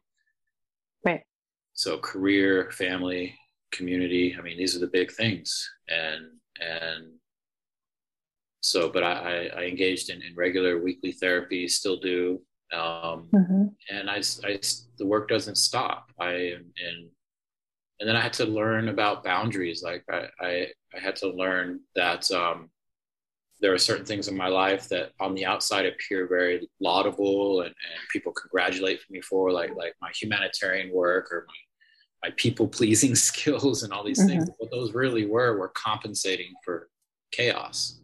So 1.74 1.98
career 1.98 2.70
family 2.70 3.36
community 3.72 4.36
i 4.38 4.42
mean 4.42 4.56
these 4.56 4.74
are 4.76 4.80
the 4.80 4.86
big 4.98 5.10
things. 5.12 5.68
And 5.88 6.24
and 6.60 7.04
so 8.60 8.88
but 8.88 9.02
i 9.02 9.48
i, 9.48 9.62
engaged 9.64 10.08
in, 10.10 10.22
in 10.22 10.34
regular 10.34 10.82
weekly 10.82 11.12
therapy 11.12 11.68
still 11.68 11.98
do. 11.98 12.40
Um 12.72 13.28
Mhm. 13.32 13.74
and 13.90 14.08
I, 14.08 14.22
I 14.48 14.60
the 14.98 15.06
work 15.06 15.28
doesn't 15.28 15.56
stop. 15.56 16.10
I 16.18 16.32
am 16.56 16.64
in 16.86 17.10
and 18.00 18.08
then 18.08 18.16
i 18.16 18.20
had 18.20 18.32
to 18.34 18.46
learn 18.46 18.88
about 18.88 19.24
boundaries. 19.24 19.82
Like 19.82 20.04
i 20.10 20.28
i, 20.40 20.52
I 20.96 20.98
had 21.00 21.16
to 21.16 21.28
learn 21.42 21.80
that 21.94 22.30
um 22.30 22.70
there 23.60 23.72
are 23.72 23.78
certain 23.78 24.04
things 24.04 24.28
in 24.28 24.36
my 24.36 24.48
life 24.48 24.88
that 24.88 25.12
on 25.20 25.34
the 25.34 25.46
outside 25.46 25.86
appear 25.86 26.26
very 26.28 26.68
laudable 26.80 27.60
and, 27.60 27.68
and 27.68 28.08
people 28.12 28.32
congratulate 28.32 29.00
me 29.10 29.20
for 29.20 29.52
like 29.52 29.74
like 29.76 29.94
my 30.00 30.10
humanitarian 30.20 30.92
work 30.92 31.26
or 31.32 31.46
my, 31.48 31.54
my 32.24 32.30
people 32.36 32.66
pleasing 32.66 33.14
skills 33.30 33.82
and 33.82 33.92
all 33.92 34.02
these 34.04 34.24
things 34.26 34.48
what 34.58 34.70
those 34.70 34.94
really 34.94 35.26
were 35.26 35.58
were 35.58 35.68
compensating 35.68 36.52
for 36.64 36.88
chaos 37.32 38.00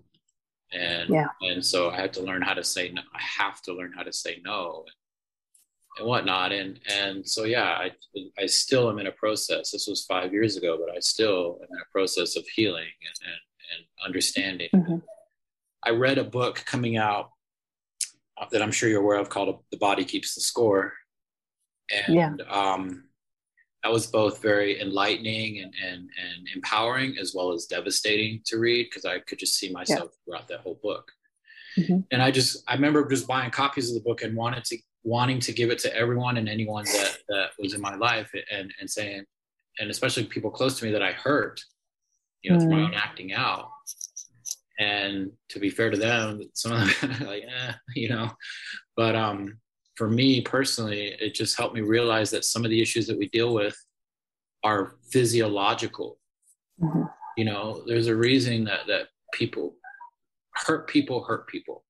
and 0.73 1.09
Yeah. 1.11 1.29
and 1.41 1.65
so 1.65 1.91
i 1.91 1.97
had 1.97 2.13
to 2.15 2.23
learn 2.23 2.43
how 2.43 2.55
to 2.55 2.63
say 2.65 2.91
no 2.91 3.03
i 3.15 3.23
have 3.43 3.63
to 3.63 3.73
learn 3.73 3.93
how 3.97 4.03
to 4.03 4.13
say 4.13 4.41
no 4.45 4.85
and 5.99 6.07
whatnot 6.07 6.53
and 6.53 6.79
and 6.89 7.27
so 7.27 7.45
yeah 7.45 7.71
i 7.85 7.91
i 8.39 8.47
still 8.47 8.91
am 8.91 8.99
in 8.99 9.07
a 9.07 9.13
process 9.13 9.71
this 9.71 9.87
was 9.89 10.05
five 10.05 10.33
years 10.33 10.57
ago 10.57 10.79
but 10.83 10.95
i 10.95 11.01
still 11.01 11.59
am 11.63 11.69
in 11.75 11.81
a 11.81 11.91
process 11.93 12.37
of 12.37 12.45
healing 12.57 12.93
and 13.09 13.17
and, 13.31 13.41
and 13.73 13.81
understanding 14.07 14.69
Mhm. 14.75 15.03
I 15.83 15.91
read 15.93 16.19
a 16.19 16.25
book 16.25 16.57
coming 16.67 16.99
out 16.99 17.31
that 18.53 18.61
I'm 18.61 18.71
sure 18.71 18.91
you're 18.91 19.01
aware 19.01 19.19
of 19.19 19.31
called 19.31 19.65
The 19.71 19.79
Body 19.79 20.05
Keeps 20.05 20.35
the 20.35 20.43
Score. 20.43 20.93
And 21.91 22.15
Yeah. 22.15 22.35
um, 22.51 23.09
that 23.83 23.93
was 23.93 24.07
both 24.07 24.43
very 24.43 24.81
enlightening 24.81 25.61
and, 25.61 25.73
and, 25.85 26.01
and 26.03 26.49
empowering 26.55 27.17
as 27.19 27.33
well 27.35 27.53
as 27.53 27.67
devastating 27.67 28.41
to 28.47 28.59
read 28.59 28.87
because 28.91 29.05
I 29.05 29.21
could 29.21 29.39
just 29.39 29.55
see 29.55 29.71
myself 29.73 30.11
throughout 30.25 30.49
that 30.49 30.61
whole 30.61 30.79
book. 30.83 31.11
Mhm. 31.79 32.05
And 32.11 32.21
I 32.23 32.31
just, 32.31 32.63
I 32.69 32.75
remember 32.75 33.09
just 33.09 33.27
buying 33.27 33.51
copies 33.51 33.89
of 33.89 33.95
the 33.95 34.07
book 34.09 34.23
and 34.23 34.37
wanted 34.37 34.65
to, 34.65 34.79
wanting 35.03 35.41
to 35.41 35.53
give 35.53 35.71
it 35.71 35.79
to 35.81 35.97
everyone 35.97 36.37
and 36.37 36.49
anyone 36.49 36.85
that, 36.85 37.19
that 37.29 37.51
was 37.59 37.73
in 37.73 37.81
my 37.81 37.95
life 37.95 38.31
and, 38.53 38.73
and 38.81 38.91
saying, 38.91 39.25
and 39.79 39.91
especially 39.91 40.25
people 40.25 40.51
close 40.51 40.79
to 40.79 40.85
me 40.85 40.91
that 40.91 41.03
I 41.03 41.13
hurt, 41.13 41.61
you 42.43 42.51
know, 42.53 42.59
through 42.59 42.71
my 42.71 42.77
Mm. 42.81 42.85
own 42.89 42.95
acting 42.95 43.33
out 43.33 43.71
and 44.79 45.31
to 45.51 45.59
be 45.59 45.69
fair 45.69 45.91
to 45.91 45.97
them 45.97 46.41
some 46.55 46.73
of 46.73 47.01
them 47.01 47.11
like 47.27 47.43
eh, 47.43 47.73
you 47.95 48.09
know 48.09 48.31
but 48.97 49.15
um 49.15 49.59
for 50.01 50.09
me 50.09 50.41
personally 50.41 51.15
it 51.21 51.35
just 51.35 51.59
helped 51.59 51.75
me 51.75 51.83
realize 51.83 52.31
that 52.31 52.47
some 52.53 52.65
of 52.65 52.71
the 52.71 52.81
issues 52.81 53.07
that 53.07 53.19
we 53.19 53.29
deal 53.29 53.53
with 53.53 53.77
are 54.65 54.95
physiological 55.13 56.19
Mhm. 56.81 57.13
you 57.37 57.45
know 57.45 57.85
there's 57.87 58.07
a 58.07 58.17
reason 58.17 58.65
that 58.65 58.87
that 58.87 59.09
people 59.35 59.77
hurt 60.65 60.89
people 60.89 61.23
hurt 61.29 61.47
people 61.55 61.85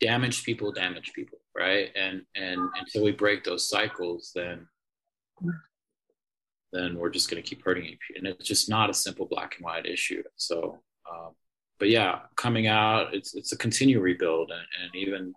Damage 0.00 0.44
people 0.44 0.70
damage 0.70 1.12
people 1.18 1.38
right 1.62 1.90
and 1.96 2.16
and 2.36 2.60
until 2.80 3.02
we 3.06 3.10
break 3.10 3.42
those 3.42 3.68
cycles 3.68 4.30
then 4.32 4.68
then 6.72 6.90
we're 6.98 7.10
just 7.10 7.28
going 7.28 7.42
to 7.42 7.48
keep 7.48 7.62
hurting 7.64 7.84
you. 7.84 7.96
And 8.16 8.26
it's 8.26 8.48
just 8.48 8.70
not 8.70 8.88
a 8.88 8.94
simple 8.94 9.26
black 9.26 9.56
and 9.56 9.64
white 9.64 9.84
issue. 9.84 10.22
So, 10.36 10.78
um, 11.10 11.32
but 11.78 11.90
yeah, 11.90 12.20
coming 12.36 12.66
out, 12.66 13.12
it's 13.12 13.34
it's 13.34 13.52
a 13.52 13.58
continual 13.58 14.02
rebuild, 14.02 14.50
and, 14.50 14.66
and 14.80 14.90
even 14.94 15.34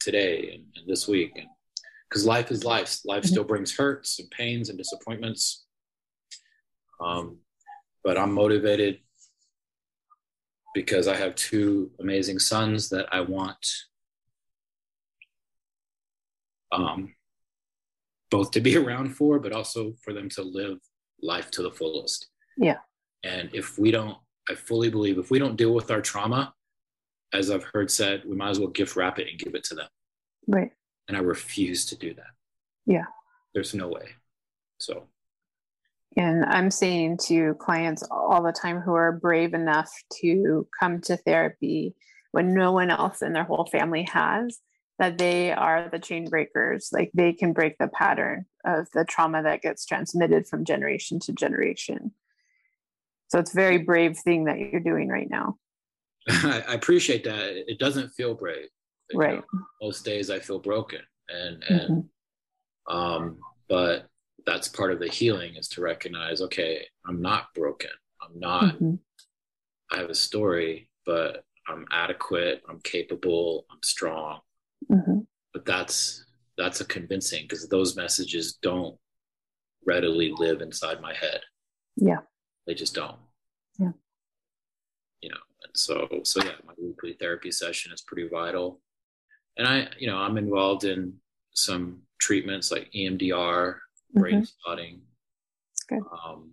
today 0.00 0.52
and, 0.54 0.64
and, 0.76 0.88
this 0.88 1.08
week, 1.08 1.32
and 1.36 1.46
because 2.08 2.24
life 2.24 2.50
is 2.50 2.64
life. 2.64 2.98
Life 3.04 3.22
mm-hmm. 3.22 3.28
still 3.28 3.44
brings 3.44 3.76
hurts 3.76 4.18
and 4.18 4.30
pains 4.30 4.68
and 4.68 4.78
disappointments. 4.78 5.66
Um, 7.00 7.38
but 8.04 8.16
I'm 8.16 8.32
motivated 8.32 9.00
because 10.74 11.08
I 11.08 11.16
have 11.16 11.34
two 11.34 11.90
amazing 12.00 12.38
sons 12.38 12.88
that 12.90 13.06
I 13.10 13.20
want 13.20 13.66
um, 16.72 17.14
both 18.30 18.50
to 18.52 18.60
be 18.60 18.76
around 18.82 19.16
for, 19.16 19.38
but 19.38 19.52
also 19.52 19.94
for 20.02 20.12
them 20.12 20.28
to 20.30 20.42
live 20.42 20.78
life 21.22 21.50
to 21.52 21.62
the 21.62 21.70
fullest. 21.70 22.28
Yeah. 22.56 22.78
And 23.24 23.50
if 23.52 23.78
we 23.78 23.90
don't, 23.90 24.16
I 24.48 24.54
fully 24.54 24.90
believe 24.90 25.18
if 25.18 25.30
we 25.30 25.38
don't 25.38 25.56
deal 25.56 25.74
with 25.74 25.90
our 25.90 26.00
trauma, 26.00 26.54
as 27.32 27.50
I've 27.50 27.64
heard 27.64 27.90
said, 27.90 28.22
we 28.26 28.36
might 28.36 28.50
as 28.50 28.60
well 28.60 28.68
gift 28.68 28.96
wrap 28.96 29.18
it 29.18 29.28
and 29.28 29.38
give 29.38 29.54
it 29.54 29.64
to 29.64 29.74
them. 29.74 29.88
Right. 30.46 30.70
And 31.08 31.16
I 31.16 31.20
refuse 31.20 31.86
to 31.86 31.96
do 31.96 32.14
that. 32.14 32.30
Yeah. 32.86 33.06
There's 33.54 33.74
no 33.74 33.88
way. 33.88 34.10
So. 34.78 35.04
And 36.16 36.44
I'm 36.44 36.70
saying 36.70 37.18
to 37.26 37.54
clients 37.54 38.02
all 38.10 38.42
the 38.42 38.52
time 38.52 38.80
who 38.80 38.94
are 38.94 39.12
brave 39.12 39.54
enough 39.54 39.92
to 40.20 40.66
come 40.78 41.00
to 41.02 41.16
therapy 41.16 41.94
when 42.32 42.54
no 42.54 42.72
one 42.72 42.90
else 42.90 43.22
in 43.22 43.32
their 43.32 43.44
whole 43.44 43.66
family 43.66 44.02
has, 44.04 44.58
that 44.98 45.18
they 45.18 45.52
are 45.52 45.88
the 45.90 45.98
chain 45.98 46.28
breakers 46.28 46.88
like 46.92 47.10
they 47.14 47.32
can 47.32 47.52
break 47.52 47.76
the 47.78 47.88
pattern 47.88 48.46
of 48.64 48.88
the 48.92 49.04
trauma 49.04 49.42
that 49.42 49.62
gets 49.62 49.84
transmitted 49.84 50.46
from 50.46 50.64
generation 50.64 51.20
to 51.20 51.32
generation 51.32 52.12
so 53.28 53.38
it's 53.38 53.52
a 53.52 53.56
very 53.56 53.78
brave 53.78 54.16
thing 54.18 54.44
that 54.44 54.58
you're 54.58 54.80
doing 54.80 55.08
right 55.08 55.28
now 55.28 55.56
i 56.68 56.74
appreciate 56.74 57.24
that 57.24 57.70
it 57.70 57.78
doesn't 57.78 58.10
feel 58.10 58.34
brave 58.34 58.68
right 59.14 59.42
know, 59.52 59.60
most 59.82 60.04
days 60.04 60.30
i 60.30 60.38
feel 60.38 60.58
broken 60.58 61.00
and 61.28 61.62
and 61.68 61.90
mm-hmm. 61.90 62.96
um 62.96 63.38
but 63.68 64.08
that's 64.44 64.68
part 64.68 64.92
of 64.92 65.00
the 65.00 65.08
healing 65.08 65.56
is 65.56 65.68
to 65.68 65.80
recognize 65.80 66.40
okay 66.40 66.86
i'm 67.06 67.20
not 67.20 67.52
broken 67.54 67.90
i'm 68.22 68.38
not 68.38 68.74
mm-hmm. 68.74 68.94
i 69.92 69.98
have 69.98 70.10
a 70.10 70.14
story 70.14 70.88
but 71.04 71.44
i'm 71.68 71.84
adequate 71.92 72.62
i'm 72.68 72.80
capable 72.80 73.66
i'm 73.70 73.82
strong 73.82 74.40
Mm-hmm. 74.90 75.20
But 75.52 75.64
that's 75.64 76.24
that's 76.56 76.80
a 76.80 76.84
convincing 76.84 77.42
because 77.42 77.68
those 77.68 77.96
messages 77.96 78.58
don't 78.62 78.96
readily 79.84 80.32
live 80.36 80.60
inside 80.60 81.00
my 81.00 81.14
head. 81.14 81.40
Yeah. 81.96 82.20
They 82.66 82.74
just 82.74 82.94
don't. 82.94 83.16
Yeah. 83.78 83.92
You 85.20 85.30
know, 85.30 85.38
and 85.64 85.65
so 85.76 86.08
so 86.24 86.42
yeah, 86.42 86.52
my 86.66 86.72
weekly 86.78 87.14
therapy 87.14 87.50
session 87.50 87.92
is 87.92 88.02
pretty 88.02 88.28
vital. 88.28 88.80
And 89.56 89.66
I, 89.66 89.88
you 89.98 90.06
know, 90.06 90.18
I'm 90.18 90.36
involved 90.36 90.84
in 90.84 91.14
some 91.54 92.02
treatments 92.18 92.70
like 92.70 92.90
EMDR, 92.92 93.18
mm-hmm. 93.30 94.20
brain 94.20 94.44
spotting. 94.44 95.00
good. 95.88 96.02
Um, 96.24 96.52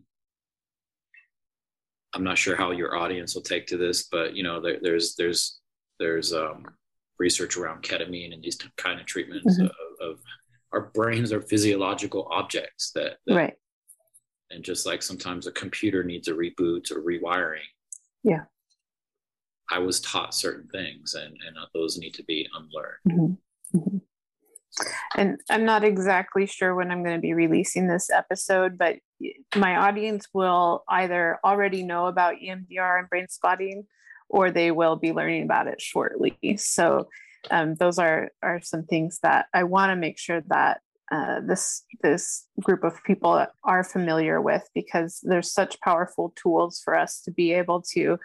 I'm 2.13 2.23
not 2.23 2.37
sure 2.37 2.55
how 2.55 2.71
your 2.71 2.95
audience 2.95 3.33
will 3.33 3.41
take 3.41 3.67
to 3.67 3.77
this, 3.77 4.03
but 4.03 4.35
you 4.35 4.43
know, 4.43 4.61
there, 4.61 4.77
there's 4.81 5.15
there's 5.15 5.59
there's 5.99 6.33
um, 6.33 6.65
research 7.19 7.57
around 7.57 7.83
ketamine 7.83 8.33
and 8.33 8.43
these 8.43 8.57
kind 8.77 8.99
of 8.99 9.05
treatments 9.05 9.57
mm-hmm. 9.57 9.65
of, 9.65 10.11
of, 10.11 10.19
our 10.71 10.89
brains 10.95 11.31
are 11.31 11.41
physiological 11.41 12.27
objects 12.31 12.91
that, 12.95 13.17
that, 13.27 13.35
right 13.35 13.53
and 14.49 14.63
just 14.63 14.87
like 14.87 15.03
sometimes 15.03 15.45
a 15.45 15.51
computer 15.51 16.03
needs 16.03 16.27
a 16.27 16.33
reboot 16.33 16.91
or 16.91 17.01
rewiring 17.01 17.67
yeah 18.23 18.41
i 19.71 19.79
was 19.79 20.01
taught 20.01 20.33
certain 20.33 20.67
things 20.69 21.13
and 21.13 21.35
and 21.45 21.55
those 21.73 21.97
need 21.97 22.13
to 22.13 22.23
be 22.23 22.47
unlearned 22.53 23.37
mm-hmm. 23.73 23.77
Mm-hmm. 23.77 23.97
and 25.15 25.39
i'm 25.49 25.65
not 25.65 25.83
exactly 25.83 26.45
sure 26.45 26.75
when 26.75 26.91
i'm 26.91 27.03
going 27.03 27.15
to 27.15 27.21
be 27.21 27.33
releasing 27.33 27.87
this 27.87 28.09
episode 28.09 28.77
but 28.77 28.97
my 29.55 29.75
audience 29.75 30.27
will 30.33 30.83
either 30.89 31.39
already 31.43 31.83
know 31.83 32.07
about 32.07 32.35
emdr 32.35 32.99
and 32.99 33.09
brain 33.09 33.27
spotting 33.29 33.85
or 34.33 34.49
they 34.49 34.71
will 34.71 34.95
be 34.95 35.13
learning 35.13 35.43
about 35.43 35.67
it 35.67 35.79
shortly. 35.79 36.37
So 36.57 37.07
um, 37.51 37.75
those 37.75 37.99
are 37.99 38.31
are 38.41 38.61
some 38.61 38.83
things 38.83 39.19
that 39.21 39.45
I 39.53 39.63
want 39.63 39.91
to 39.91 39.95
make 39.95 40.17
sure 40.17 40.41
that 40.47 40.81
uh, 41.11 41.41
this 41.45 41.83
this 42.01 42.47
group 42.61 42.83
of 42.83 43.03
people 43.03 43.45
are 43.63 43.83
familiar 43.83 44.41
with 44.41 44.67
because 44.73 45.19
there's 45.23 45.51
such 45.51 45.79
powerful 45.81 46.33
tools 46.35 46.81
for 46.83 46.97
us 46.97 47.21
to 47.21 47.31
be 47.31 47.53
able 47.53 47.81
to 47.93 48.17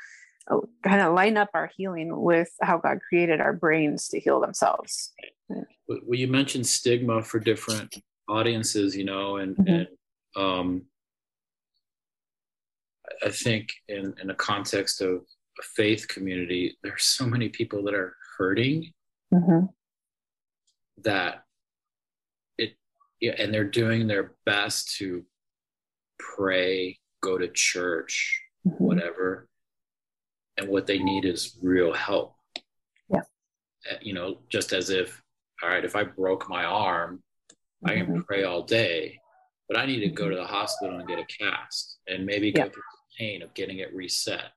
kind 0.83 1.01
of 1.01 1.15
line 1.15 1.37
up 1.37 1.51
our 1.55 1.71
healing 1.77 2.21
with 2.21 2.51
how 2.63 2.79
God 2.79 2.99
created 3.09 3.41
our 3.41 3.53
brains 3.53 4.09
to 4.09 4.21
heal 4.21 4.41
themselves. 4.41 5.13
Well, 5.49 6.19
you 6.19 6.29
mentioned 6.29 6.67
stigma 6.67 7.23
for 7.23 7.39
different 7.39 7.95
audiences, 8.29 8.97
you 8.97 9.05
know, 9.05 9.37
and, 9.37 9.57
mm-hmm. 9.57 9.69
and 9.69 9.89
um, 10.37 10.83
I 13.25 13.31
think 13.31 13.71
in 13.89 14.15
in 14.23 14.31
a 14.31 14.35
context 14.35 15.01
of 15.01 15.23
a 15.59 15.63
faith 15.63 16.07
community, 16.09 16.77
there's 16.83 17.05
so 17.05 17.27
many 17.27 17.49
people 17.49 17.83
that 17.85 17.95
are 17.95 18.15
hurting 18.37 18.93
mm-hmm. 19.33 19.67
that 21.03 21.43
it, 22.59 22.77
yeah, 23.21 23.33
and 23.39 23.53
they're 23.53 23.65
doing 23.65 24.07
their 24.07 24.35
best 24.47 24.97
to 24.99 25.25
pray, 26.19 26.99
go 27.23 27.39
to 27.39 27.49
church, 27.49 28.41
mm-hmm. 28.67 28.85
whatever. 28.85 29.48
And 30.59 30.69
what 30.69 30.87
they 30.87 30.99
need 30.99 31.25
is 31.25 31.57
real 31.63 31.95
help. 31.95 32.35
Yeah. 33.09 33.21
Uh, 33.91 33.97
you 34.03 34.13
know, 34.13 34.39
just 34.51 34.73
as 34.73 34.91
if, 34.91 35.23
all 35.63 35.71
right, 35.71 35.85
if 35.85 35.97
I 35.97 36.05
broke 36.05 36.49
my 36.49 36.65
arm, 36.65 37.23
mm-hmm. 37.83 37.89
I 37.89 37.95
can 37.95 38.07
mm-hmm. 38.07 38.21
pray 38.23 38.45
all 38.45 38.63
day, 38.63 39.19
but 39.69 39.79
I 39.79 39.87
need 39.87 40.01
to 40.01 40.09
go 40.09 40.25
mm-hmm. 40.25 40.33
to 40.33 40.37
the 40.39 40.47
hospital 40.47 40.99
and 40.99 41.09
get 41.09 41.21
a 41.21 41.25
cast 41.25 41.99
and 42.09 42.27
maybe 42.27 42.53
go 42.53 42.65
through 42.65 42.83
the 42.83 43.25
pain 43.25 43.43
of 43.43 43.55
getting 43.55 43.79
it 43.79 43.95
reset 43.95 44.51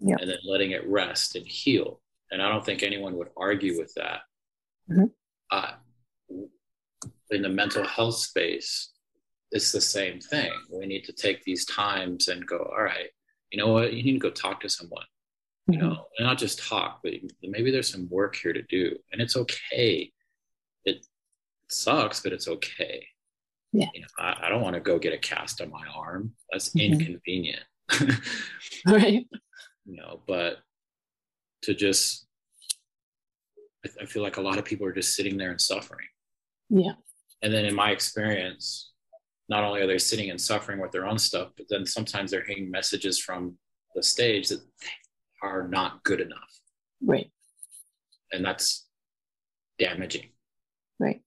yeah. 0.00 0.16
and 0.18 0.28
then 0.28 0.38
letting 0.44 0.72
it 0.72 0.88
rest 0.88 1.36
and 1.36 1.46
heal. 1.46 2.00
And 2.30 2.42
I 2.42 2.48
don't 2.48 2.64
think 2.64 2.82
anyone 2.82 3.16
would 3.16 3.28
argue 3.36 3.78
with 3.78 3.92
that. 3.94 4.20
Mm-hmm. 4.90 5.04
Uh, 5.50 5.72
in 7.30 7.42
the 7.42 7.48
mental 7.48 7.84
health 7.84 8.16
space, 8.16 8.92
it's 9.52 9.70
the 9.72 9.80
same 9.80 10.20
thing. 10.20 10.50
We 10.72 10.86
need 10.86 11.04
to 11.04 11.12
take 11.12 11.44
these 11.44 11.64
times 11.66 12.28
and 12.28 12.46
go, 12.46 12.58
all 12.58 12.82
right, 12.82 13.10
you 13.50 13.58
know 13.58 13.72
what? 13.72 13.92
You 13.92 14.02
need 14.02 14.14
to 14.14 14.18
go 14.18 14.30
talk 14.30 14.60
to 14.60 14.68
someone. 14.68 15.04
Mm-hmm. 15.68 15.72
You 15.72 15.78
know, 15.78 16.06
and 16.18 16.26
not 16.26 16.38
just 16.38 16.66
talk, 16.66 17.00
but 17.02 17.12
maybe 17.42 17.70
there's 17.70 17.90
some 17.90 18.08
work 18.08 18.36
here 18.36 18.52
to 18.52 18.62
do. 18.62 18.96
And 19.12 19.20
it's 19.20 19.36
okay. 19.36 20.12
It 20.84 21.04
sucks, 21.68 22.20
but 22.20 22.32
it's 22.32 22.48
okay. 22.48 23.06
Yeah. 23.72 23.88
You 23.94 24.02
know, 24.02 24.06
I, 24.18 24.46
I 24.46 24.48
don't 24.48 24.62
want 24.62 24.74
to 24.74 24.80
go 24.80 24.98
get 24.98 25.12
a 25.12 25.18
cast 25.18 25.60
on 25.60 25.70
my 25.70 25.84
arm. 25.94 26.32
That's 26.52 26.70
mm-hmm. 26.70 27.00
inconvenient. 27.00 27.64
right 28.86 29.26
you 29.86 29.96
know, 29.96 30.20
but 30.26 30.58
to 31.62 31.74
just, 31.74 32.26
I, 33.84 34.02
I 34.02 34.06
feel 34.06 34.22
like 34.22 34.36
a 34.36 34.42
lot 34.42 34.58
of 34.58 34.64
people 34.64 34.86
are 34.86 34.92
just 34.92 35.14
sitting 35.14 35.36
there 35.36 35.50
and 35.50 35.60
suffering. 35.60 36.06
Yeah. 36.68 36.92
And 37.42 37.54
then 37.54 37.64
in 37.64 37.74
my 37.74 37.90
experience, 37.90 38.92
not 39.48 39.62
only 39.62 39.80
are 39.80 39.86
they 39.86 39.98
sitting 39.98 40.30
and 40.30 40.40
suffering 40.40 40.80
with 40.80 40.90
their 40.90 41.06
own 41.06 41.18
stuff, 41.18 41.50
but 41.56 41.66
then 41.70 41.86
sometimes 41.86 42.30
they're 42.30 42.44
hearing 42.44 42.70
messages 42.70 43.20
from 43.20 43.56
the 43.94 44.02
stage 44.02 44.48
that 44.48 44.60
are 45.46 45.68
not 45.68 46.02
good 46.04 46.20
enough. 46.20 46.60
Right. 47.02 47.30
And 48.32 48.44
that's 48.44 48.86
damaging. 49.78 50.30
Right 50.98 51.20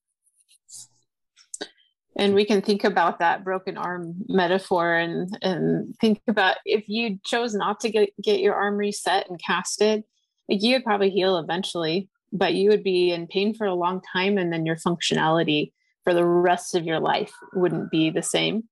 and 2.19 2.35
we 2.35 2.43
can 2.45 2.61
think 2.61 2.83
about 2.83 3.19
that 3.19 3.45
broken 3.45 3.77
arm 3.77 4.13
metaphor 4.27 4.93
and 4.93 5.35
and 5.41 5.95
think 5.99 6.21
about 6.27 6.57
if 6.65 6.87
you 6.87 7.17
chose 7.25 7.55
not 7.55 7.79
to 7.79 7.89
get, 7.89 8.09
get 8.21 8.41
your 8.41 8.53
arm 8.53 8.75
reset 8.75 9.27
and 9.29 9.41
casted 9.43 10.03
like 10.47 10.61
you 10.61 10.75
would 10.75 10.83
probably 10.83 11.09
heal 11.09 11.37
eventually 11.37 12.09
but 12.31 12.53
you 12.53 12.69
would 12.69 12.83
be 12.83 13.11
in 13.11 13.25
pain 13.25 13.53
for 13.55 13.65
a 13.65 13.73
long 13.73 14.01
time 14.13 14.37
and 14.37 14.53
then 14.53 14.65
your 14.65 14.75
functionality 14.75 15.71
for 16.03 16.13
the 16.13 16.25
rest 16.25 16.75
of 16.75 16.83
your 16.85 16.99
life 16.99 17.33
wouldn't 17.53 17.89
be 17.89 18.09
the 18.09 18.21
same 18.21 18.63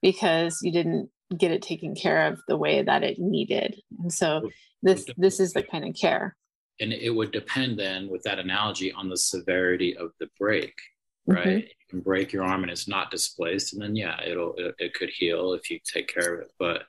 because 0.00 0.60
you 0.62 0.72
didn't 0.72 1.10
get 1.36 1.50
it 1.50 1.62
taken 1.62 1.94
care 1.94 2.26
of 2.26 2.38
the 2.48 2.56
way 2.56 2.82
that 2.82 3.02
it 3.02 3.18
needed 3.18 3.80
and 4.00 4.12
so 4.12 4.48
this 4.82 5.06
this 5.16 5.40
is 5.40 5.52
the 5.52 5.62
kind 5.62 5.86
of 5.86 5.94
care 5.94 6.36
and 6.78 6.92
it 6.92 7.10
would 7.10 7.32
depend 7.32 7.78
then 7.78 8.08
with 8.08 8.22
that 8.22 8.38
analogy 8.38 8.92
on 8.92 9.08
the 9.08 9.16
severity 9.16 9.96
of 9.96 10.10
the 10.20 10.28
break 10.38 10.74
right 11.26 11.46
mm-hmm 11.46 11.66
can 11.88 12.00
break 12.00 12.32
your 12.32 12.44
arm 12.44 12.62
and 12.62 12.70
it's 12.70 12.88
not 12.88 13.10
displaced, 13.10 13.72
and 13.72 13.82
then 13.82 13.94
yeah, 13.94 14.20
it'll 14.24 14.54
it, 14.56 14.74
it 14.78 14.94
could 14.94 15.10
heal 15.10 15.52
if 15.52 15.70
you 15.70 15.78
take 15.84 16.08
care 16.08 16.34
of 16.34 16.40
it. 16.40 16.50
But 16.58 16.82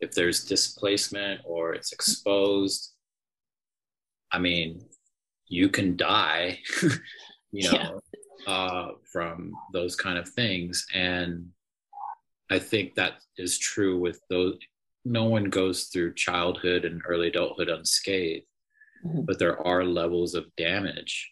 if 0.00 0.12
there's 0.12 0.44
displacement 0.44 1.40
or 1.44 1.74
it's 1.74 1.92
exposed, 1.92 2.92
I 4.30 4.38
mean, 4.38 4.84
you 5.48 5.68
can 5.68 5.96
die. 5.96 6.60
you 7.50 7.70
know, 7.70 8.00
uh, 8.46 8.92
from 9.10 9.52
those 9.72 9.96
kind 9.96 10.18
of 10.18 10.28
things. 10.28 10.86
And 10.94 11.48
I 12.50 12.58
think 12.58 12.94
that 12.94 13.14
is 13.36 13.58
true 13.58 13.98
with 13.98 14.20
those. 14.30 14.56
No 15.04 15.24
one 15.24 15.44
goes 15.44 15.84
through 15.84 16.14
childhood 16.14 16.84
and 16.84 17.02
early 17.06 17.28
adulthood 17.28 17.68
unscathed, 17.68 18.46
mm-hmm. 19.04 19.22
but 19.22 19.38
there 19.38 19.64
are 19.66 19.84
levels 19.84 20.34
of 20.34 20.44
damage 20.56 21.30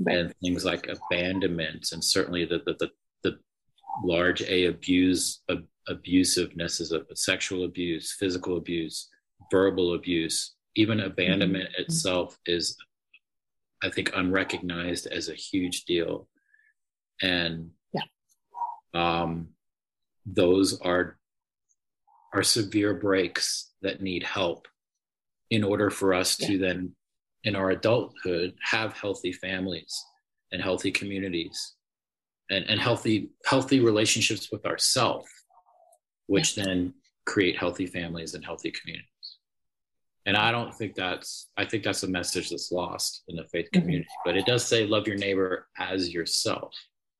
right. 0.00 0.16
and 0.16 0.34
things 0.42 0.64
like 0.64 0.88
abandonment, 0.88 1.88
and 1.92 2.02
certainly 2.02 2.44
the 2.44 2.62
the, 2.66 2.74
the, 2.78 2.90
the 3.22 3.38
large 4.04 4.42
A 4.42 4.66
abuse 4.66 5.42
ab, 5.50 5.64
abusiveness 5.88 6.80
is 6.80 6.92
a 6.92 7.04
sexual 7.14 7.64
abuse, 7.64 8.16
physical 8.18 8.56
abuse, 8.56 9.08
verbal 9.50 9.94
abuse, 9.94 10.54
even 10.74 11.00
abandonment 11.00 11.70
mm-hmm. 11.70 11.82
itself 11.82 12.38
is 12.46 12.76
I 13.82 13.90
think 13.90 14.10
unrecognized 14.14 15.06
as 15.06 15.28
a 15.28 15.34
huge 15.34 15.84
deal. 15.84 16.28
And 17.22 17.70
yeah. 17.92 18.02
um, 18.94 19.48
those 20.32 20.78
are 20.80 21.18
are 22.34 22.42
severe 22.42 22.94
breaks 22.94 23.72
that 23.82 24.02
need 24.02 24.22
help 24.22 24.68
in 25.50 25.64
order 25.64 25.90
for 25.90 26.12
us 26.12 26.38
yeah. 26.40 26.46
to 26.46 26.58
then 26.58 26.92
in 27.44 27.56
our 27.56 27.70
adulthood 27.70 28.54
have 28.62 28.92
healthy 28.92 29.32
families 29.32 30.04
and 30.52 30.62
healthy 30.62 30.90
communities 30.90 31.74
and, 32.50 32.64
and 32.66 32.80
healthy 32.80 33.30
healthy 33.46 33.80
relationships 33.80 34.50
with 34.52 34.66
ourselves 34.66 35.28
which 36.26 36.56
yeah. 36.56 36.64
then 36.64 36.94
create 37.24 37.56
healthy 37.56 37.86
families 37.86 38.34
and 38.34 38.44
healthy 38.44 38.70
communities 38.70 39.06
and 40.26 40.36
i 40.36 40.50
don't 40.50 40.74
think 40.74 40.94
that's 40.94 41.48
i 41.56 41.64
think 41.64 41.82
that's 41.82 42.02
a 42.02 42.08
message 42.08 42.50
that's 42.50 42.72
lost 42.72 43.22
in 43.28 43.36
the 43.36 43.44
faith 43.44 43.66
mm-hmm. 43.66 43.80
community 43.80 44.08
mm-hmm. 44.08 44.28
but 44.28 44.36
it 44.36 44.46
does 44.46 44.64
say 44.64 44.86
love 44.86 45.06
your 45.06 45.16
neighbor 45.16 45.68
as 45.78 46.12
yourself 46.12 46.74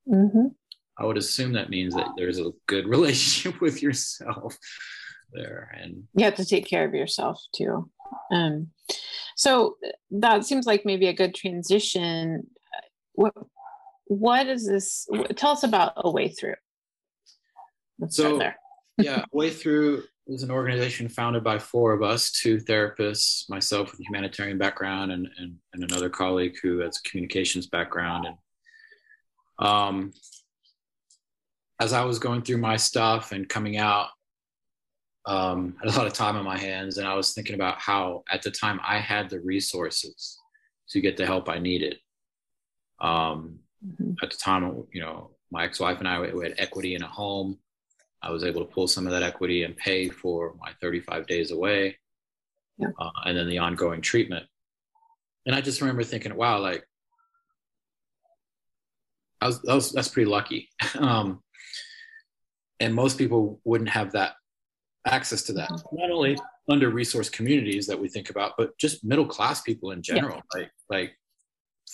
mm-hmm. 0.09 0.49
I 0.99 1.05
would 1.05 1.19
assume 1.19 1.53
that 1.53 1.71
means 1.71 1.95
that 1.95 2.09
there's 2.17 2.39
a 2.39 2.51
good 2.67 2.87
relationship 2.97 3.61
with 3.61 3.83
yourself 3.83 4.57
there 5.33 5.71
and 5.81 6.05
you 6.15 6.25
have 6.25 6.37
to 6.37 6.45
take 6.45 6.67
care 6.67 6.85
of 6.85 6.95
yourself 6.95 7.43
too. 7.55 7.91
Um 8.33 8.69
so 9.37 9.77
that 10.11 10.45
seems 10.45 10.67
like 10.67 10.85
maybe 10.85 11.07
a 11.07 11.13
good 11.13 11.35
transition. 11.35 12.47
What 13.13 13.35
what 14.07 14.47
is 14.49 14.67
this 14.67 15.07
tell 15.37 15.53
us 15.53 15.65
about 15.65 15.93
a 15.97 16.11
way 16.11 16.29
through. 16.29 16.57
Let's 17.99 18.17
so 18.17 18.41
yeah 18.99 19.25
way 19.33 19.51
through 19.51 20.05
is 20.27 20.43
an 20.43 20.51
organization 20.51 21.09
founded 21.09 21.43
by 21.43 21.59
four 21.59 21.93
of 21.93 22.03
us 22.03 22.31
two 22.31 22.59
therapists 22.59 23.49
myself 23.49 23.91
with 23.91 24.01
a 24.01 24.05
humanitarian 24.05 24.59
background 24.59 25.11
and, 25.11 25.27
and, 25.39 25.57
and 25.73 25.85
another 25.85 26.11
colleague 26.11 26.55
who 26.63 26.81
has 26.81 26.99
a 26.99 27.09
communications 27.09 27.67
background 27.67 28.27
and 28.27 28.37
um, 29.67 30.13
as 31.81 31.93
i 31.93 32.05
was 32.05 32.19
going 32.19 32.43
through 32.43 32.59
my 32.59 32.77
stuff 32.77 33.33
and 33.33 33.49
coming 33.49 33.77
out 33.77 34.09
um, 35.27 35.77
had 35.83 35.95
a 35.95 35.99
lot 35.99 36.07
of 36.07 36.15
time 36.15 36.37
on 36.37 36.45
my 36.45 36.57
hands 36.57 36.97
and 36.97 37.07
i 37.07 37.15
was 37.15 37.35
thinking 37.35 37.55
about 37.55 37.79
how 37.79 38.23
at 38.31 38.43
the 38.43 38.51
time 38.51 38.81
i 38.83 38.99
had 38.99 39.29
the 39.29 39.41
resources 39.41 40.39
to 40.89 41.01
get 41.01 41.17
the 41.17 41.27
help 41.27 41.49
i 41.49 41.59
needed 41.59 41.99
um, 43.01 43.59
mm-hmm. 43.87 44.13
at 44.23 44.31
the 44.31 44.37
time 44.37 44.85
you 44.93 45.01
know 45.01 45.31
my 45.51 45.65
ex-wife 45.65 45.99
and 45.99 46.09
i 46.09 46.19
we 46.19 46.45
had 46.45 46.55
equity 46.59 46.95
in 46.95 47.03
a 47.03 47.07
home 47.07 47.59
I 48.23 48.31
was 48.31 48.45
able 48.45 48.65
to 48.65 48.73
pull 48.73 48.89
some 48.89 49.07
of 49.07 49.13
that 49.13 49.23
equity 49.23 49.63
and 49.63 49.77
pay 49.77 50.09
for 50.09 50.55
my 50.61 50.73
35 50.81 51.27
days 51.27 51.51
away, 51.51 51.97
yeah. 52.79 52.89
uh, 52.99 53.11
and 53.25 53.37
then 53.37 53.49
the 53.49 53.59
ongoing 53.59 54.01
treatment. 54.01 54.47
And 55.47 55.55
I 55.55 55.61
just 55.61 55.81
remember 55.81 56.03
thinking, 56.03 56.35
wow, 56.35 56.59
like 56.59 56.85
I 59.41 59.47
was, 59.47 59.63
that 59.63 59.75
was 59.75 59.93
that's 59.93 60.09
pretty 60.09 60.29
lucky. 60.29 60.69
um, 60.99 61.41
and 62.81 62.95
most 62.95 63.19
people 63.19 63.61
wouldn't 63.65 63.91
have 63.91 64.13
that 64.13 64.35
access 65.07 65.43
to 65.45 65.53
that. 65.55 65.71
Not 65.93 66.11
only 66.11 66.37
under 66.69 66.91
resource 66.91 67.31
communities 67.31 67.87
that 67.87 67.99
we 67.99 68.09
think 68.09 68.31
about, 68.31 68.53
but 68.59 68.77
just 68.79 69.05
middle 69.05 69.27
class 69.27 69.63
people 69.63 69.93
in 69.93 70.03
general. 70.03 70.37
Yeah. 70.55 70.61
Like 70.61 70.71
like 70.91 71.19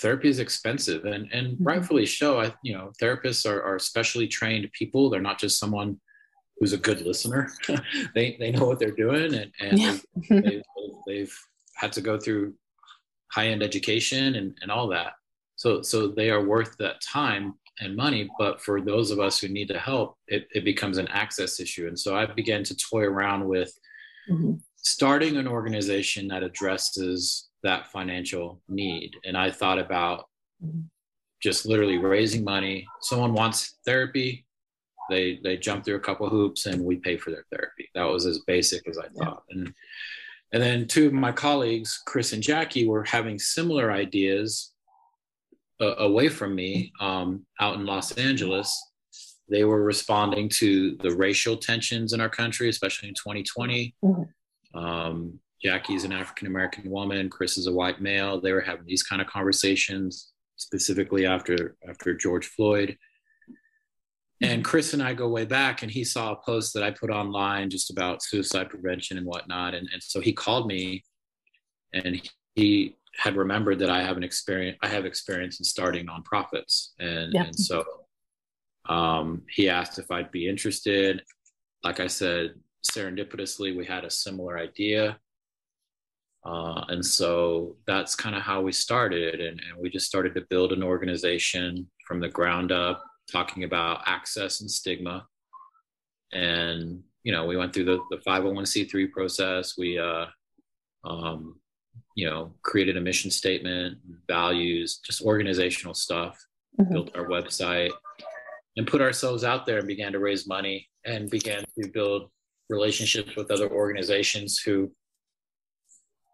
therapy 0.00 0.28
is 0.28 0.40
expensive 0.40 1.04
and 1.04 1.28
and 1.32 1.54
mm-hmm. 1.54 1.64
rightfully 1.64 2.06
so. 2.06 2.40
I 2.40 2.54
you 2.62 2.74
know 2.74 2.92
therapists 3.00 3.48
are, 3.48 3.62
are 3.62 3.78
specially 3.78 4.28
trained 4.28 4.70
people. 4.72 5.10
They're 5.10 5.20
not 5.20 5.38
just 5.38 5.58
someone 5.58 6.00
who's 6.58 6.72
a 6.72 6.78
good 6.78 7.00
listener. 7.02 7.50
they 8.14 8.36
they 8.38 8.50
know 8.50 8.66
what 8.66 8.78
they're 8.78 8.90
doing, 8.90 9.34
and, 9.34 9.52
and 9.60 9.78
yeah. 9.78 9.96
they've, 10.28 10.42
they've, 10.44 10.62
they've, 11.06 11.38
had 11.76 11.92
to 11.92 12.00
go 12.00 12.16
through 12.16 12.54
high 13.32 13.48
end 13.48 13.60
education 13.60 14.36
and, 14.36 14.56
and 14.62 14.70
all 14.70 14.86
that. 14.86 15.14
So 15.56 15.82
so 15.82 16.08
they 16.08 16.30
are 16.30 16.44
worth 16.44 16.76
that 16.78 17.00
time 17.00 17.54
and 17.80 17.96
money. 17.96 18.30
But 18.38 18.60
for 18.60 18.80
those 18.80 19.10
of 19.10 19.20
us 19.20 19.38
who 19.38 19.48
need 19.48 19.68
the 19.68 19.78
help, 19.78 20.16
it, 20.28 20.46
it 20.54 20.64
becomes 20.64 20.98
an 20.98 21.08
access 21.08 21.60
issue. 21.60 21.88
And 21.88 21.98
so 21.98 22.16
I 22.16 22.26
began 22.26 22.64
to 22.64 22.76
toy 22.76 23.02
around 23.02 23.46
with 23.46 23.72
mm-hmm. 24.30 24.54
starting 24.76 25.36
an 25.36 25.48
organization 25.48 26.28
that 26.28 26.42
addresses 26.42 27.48
that 27.62 27.88
financial 27.88 28.60
need. 28.68 29.12
And 29.24 29.36
I 29.36 29.50
thought 29.50 29.78
about 29.78 30.26
mm-hmm. 30.64 30.82
just 31.42 31.66
literally 31.66 31.98
raising 31.98 32.44
money. 32.44 32.86
Someone 33.00 33.32
wants 33.32 33.76
therapy 33.84 34.46
they 35.08 35.38
they 35.42 35.56
jump 35.56 35.84
through 35.84 35.96
a 35.96 36.00
couple 36.00 36.28
hoops 36.28 36.66
and 36.66 36.82
we 36.82 36.96
pay 36.96 37.16
for 37.16 37.30
their 37.30 37.44
therapy. 37.50 37.88
That 37.94 38.04
was 38.04 38.26
as 38.26 38.40
basic 38.40 38.88
as 38.88 38.98
I 38.98 39.08
thought. 39.08 39.42
And 39.50 39.72
and 40.52 40.62
then 40.62 40.86
two 40.86 41.06
of 41.06 41.12
my 41.12 41.32
colleagues, 41.32 42.00
Chris 42.06 42.32
and 42.32 42.42
Jackie, 42.42 42.86
were 42.86 43.04
having 43.04 43.38
similar 43.38 43.90
ideas 43.90 44.72
uh, 45.80 45.96
away 45.96 46.28
from 46.28 46.54
me 46.54 46.92
um, 47.00 47.44
out 47.60 47.76
in 47.76 47.86
Los 47.86 48.12
Angeles. 48.12 48.76
They 49.48 49.64
were 49.64 49.82
responding 49.82 50.48
to 50.60 50.96
the 51.02 51.14
racial 51.14 51.56
tensions 51.56 52.12
in 52.12 52.20
our 52.20 52.30
country, 52.30 52.68
especially 52.68 53.08
in 53.08 53.14
2020. 53.14 53.94
Mm-hmm. 54.02 54.78
Um, 54.78 55.38
Jackie's 55.62 56.04
an 56.04 56.12
African 56.12 56.46
American 56.46 56.90
woman. 56.90 57.28
Chris 57.28 57.56
is 57.56 57.66
a 57.66 57.72
white 57.72 58.00
male. 58.00 58.40
They 58.40 58.52
were 58.52 58.60
having 58.60 58.86
these 58.86 59.02
kind 59.02 59.20
of 59.22 59.28
conversations, 59.28 60.32
specifically 60.56 61.26
after 61.26 61.76
after 61.88 62.14
George 62.14 62.46
Floyd 62.46 62.96
and 64.40 64.64
Chris 64.64 64.92
and 64.92 65.02
I 65.02 65.14
go 65.14 65.28
way 65.28 65.44
back, 65.44 65.82
and 65.82 65.90
he 65.90 66.04
saw 66.04 66.32
a 66.32 66.36
post 66.36 66.74
that 66.74 66.82
I 66.82 66.90
put 66.90 67.10
online 67.10 67.70
just 67.70 67.90
about 67.90 68.22
suicide 68.22 68.68
prevention 68.68 69.16
and 69.16 69.26
whatnot. 69.26 69.74
And, 69.74 69.88
and 69.92 70.02
so 70.02 70.20
he 70.20 70.32
called 70.32 70.66
me 70.66 71.04
and 71.92 72.20
he 72.54 72.96
had 73.18 73.36
remembered 73.36 73.78
that 73.78 73.90
I 73.90 74.02
have 74.02 74.16
an 74.16 74.24
experience, 74.24 74.78
I 74.82 74.88
have 74.88 75.04
experience 75.04 75.60
in 75.60 75.64
starting 75.64 76.06
nonprofits. 76.06 76.90
And, 76.98 77.34
and 77.34 77.58
so 77.58 77.84
um, 78.88 79.42
he 79.48 79.68
asked 79.68 79.98
if 79.98 80.10
I'd 80.10 80.30
be 80.30 80.48
interested. 80.48 81.22
Like 81.82 82.00
I 82.00 82.06
said, 82.06 82.54
serendipitously, 82.84 83.76
we 83.76 83.84
had 83.84 84.04
a 84.04 84.10
similar 84.10 84.58
idea. 84.58 85.18
Uh, 86.44 86.84
and 86.88 87.04
so 87.04 87.76
that's 87.86 88.14
kind 88.14 88.36
of 88.36 88.42
how 88.42 88.60
we 88.60 88.72
started. 88.72 89.40
And, 89.40 89.60
and 89.60 89.78
we 89.80 89.88
just 89.88 90.06
started 90.06 90.34
to 90.34 90.46
build 90.50 90.72
an 90.72 90.82
organization 90.82 91.88
from 92.06 92.20
the 92.20 92.28
ground 92.28 92.70
up 92.70 93.02
talking 93.30 93.64
about 93.64 94.02
access 94.06 94.60
and 94.60 94.70
stigma. 94.70 95.26
And, 96.32 97.02
you 97.22 97.32
know, 97.32 97.46
we 97.46 97.56
went 97.56 97.72
through 97.72 97.84
the, 97.84 98.00
the 98.10 98.18
501c3 98.18 99.10
process. 99.10 99.78
We, 99.78 99.98
uh, 99.98 100.26
um, 101.04 101.56
you 102.14 102.28
know, 102.28 102.52
created 102.62 102.96
a 102.96 103.00
mission 103.00 103.30
statement, 103.30 103.98
values, 104.28 105.00
just 105.04 105.22
organizational 105.22 105.94
stuff, 105.94 106.38
mm-hmm. 106.80 106.92
built 106.92 107.16
our 107.16 107.26
website, 107.26 107.90
and 108.76 108.86
put 108.86 109.00
ourselves 109.00 109.44
out 109.44 109.66
there 109.66 109.78
and 109.78 109.88
began 109.88 110.12
to 110.12 110.18
raise 110.18 110.46
money 110.46 110.88
and 111.04 111.30
began 111.30 111.64
to 111.78 111.88
build 111.92 112.30
relationships 112.70 113.36
with 113.36 113.50
other 113.50 113.70
organizations 113.70 114.58
who 114.58 114.90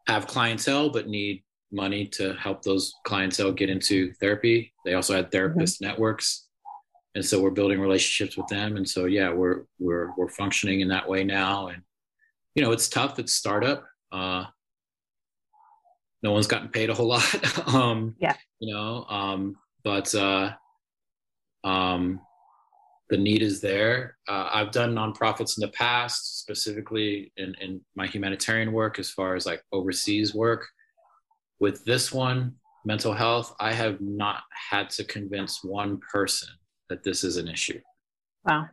have 0.06 0.26
clientele 0.26 0.90
but 0.90 1.08
need 1.08 1.42
money 1.72 2.06
to 2.06 2.34
help 2.34 2.62
those 2.62 2.94
clientele 3.04 3.52
get 3.52 3.70
into 3.70 4.12
therapy. 4.14 4.72
They 4.84 4.94
also 4.94 5.14
had 5.14 5.30
therapist 5.30 5.80
mm-hmm. 5.80 5.90
networks 5.90 6.48
and 7.14 7.24
so 7.24 7.40
we're 7.40 7.50
building 7.50 7.80
relationships 7.80 8.36
with 8.36 8.46
them 8.48 8.76
and 8.76 8.88
so 8.88 9.06
yeah 9.06 9.30
we're 9.30 9.64
we're 9.78 10.12
we're 10.16 10.28
functioning 10.28 10.80
in 10.80 10.88
that 10.88 11.08
way 11.08 11.24
now 11.24 11.68
and 11.68 11.82
you 12.54 12.62
know 12.62 12.72
it's 12.72 12.88
tough 12.88 13.18
it's 13.18 13.32
startup 13.32 13.84
uh 14.12 14.44
no 16.22 16.32
one's 16.32 16.46
gotten 16.46 16.68
paid 16.68 16.90
a 16.90 16.94
whole 16.94 17.08
lot 17.08 17.68
um 17.74 18.14
yeah 18.18 18.34
you 18.58 18.72
know 18.72 19.04
um 19.08 19.56
but 19.84 20.14
uh 20.14 20.50
um 21.64 22.20
the 23.10 23.16
need 23.16 23.42
is 23.42 23.60
there 23.60 24.16
uh, 24.28 24.48
i've 24.52 24.70
done 24.70 24.94
nonprofits 24.94 25.58
in 25.58 25.62
the 25.62 25.72
past 25.72 26.40
specifically 26.40 27.32
in 27.36 27.54
in 27.60 27.80
my 27.96 28.06
humanitarian 28.06 28.72
work 28.72 28.98
as 28.98 29.10
far 29.10 29.34
as 29.34 29.46
like 29.46 29.62
overseas 29.72 30.34
work 30.34 30.66
with 31.58 31.84
this 31.84 32.12
one 32.12 32.54
mental 32.84 33.12
health 33.12 33.54
i 33.60 33.72
have 33.72 34.00
not 34.00 34.42
had 34.70 34.88
to 34.88 35.04
convince 35.04 35.62
one 35.62 35.98
person 36.12 36.48
that 36.90 37.02
this 37.02 37.24
is 37.24 37.38
an 37.38 37.48
issue. 37.48 37.80
Wow. 38.44 38.66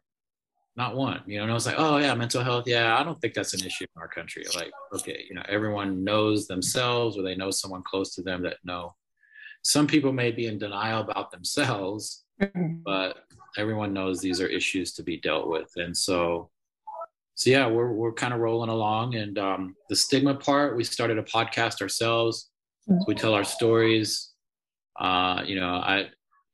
Not 0.77 0.95
one. 0.95 1.21
You 1.25 1.37
know, 1.37 1.43
and 1.43 1.51
I 1.51 1.55
was 1.55 1.65
like, 1.65 1.79
oh 1.79 1.97
yeah, 1.97 2.13
mental 2.13 2.43
health. 2.43 2.65
Yeah, 2.67 2.97
I 2.99 3.03
don't 3.03 3.19
think 3.19 3.33
that's 3.33 3.55
an 3.55 3.65
issue 3.65 3.85
in 3.95 4.01
our 4.01 4.07
country. 4.07 4.45
Like, 4.55 4.71
okay, 4.93 5.25
you 5.27 5.33
know, 5.35 5.41
everyone 5.49 6.03
knows 6.03 6.45
themselves 6.47 7.17
or 7.17 7.23
they 7.23 7.35
know 7.35 7.49
someone 7.49 7.81
close 7.83 8.13
to 8.15 8.21
them 8.21 8.43
that 8.43 8.57
know. 8.63 8.93
some 9.67 9.87
people 9.87 10.13
may 10.13 10.31
be 10.31 10.47
in 10.47 10.57
denial 10.57 11.01
about 11.01 11.29
themselves, 11.29 12.23
mm-hmm. 12.41 12.77
but 12.85 13.25
everyone 13.57 13.93
knows 13.93 14.21
these 14.21 14.39
are 14.39 14.47
issues 14.47 14.93
to 14.93 15.03
be 15.03 15.17
dealt 15.17 15.49
with. 15.49 15.69
And 15.75 15.95
so, 15.95 16.49
so 17.35 17.49
yeah, 17.49 17.67
we're, 17.67 17.91
we're 17.91 18.13
kind 18.13 18.33
of 18.33 18.39
rolling 18.39 18.69
along. 18.69 19.15
And 19.15 19.37
um, 19.37 19.75
the 19.89 19.95
stigma 19.95 20.35
part, 20.35 20.77
we 20.77 20.83
started 20.83 21.17
a 21.17 21.23
podcast 21.23 21.81
ourselves. 21.81 22.49
Mm-hmm. 22.89 22.99
So 23.01 23.05
we 23.07 23.15
tell 23.15 23.33
our 23.33 23.43
stories. 23.43 24.31
Uh, 24.99 25.43
you 25.45 25.59
know, 25.59 25.69
I, 25.69 26.07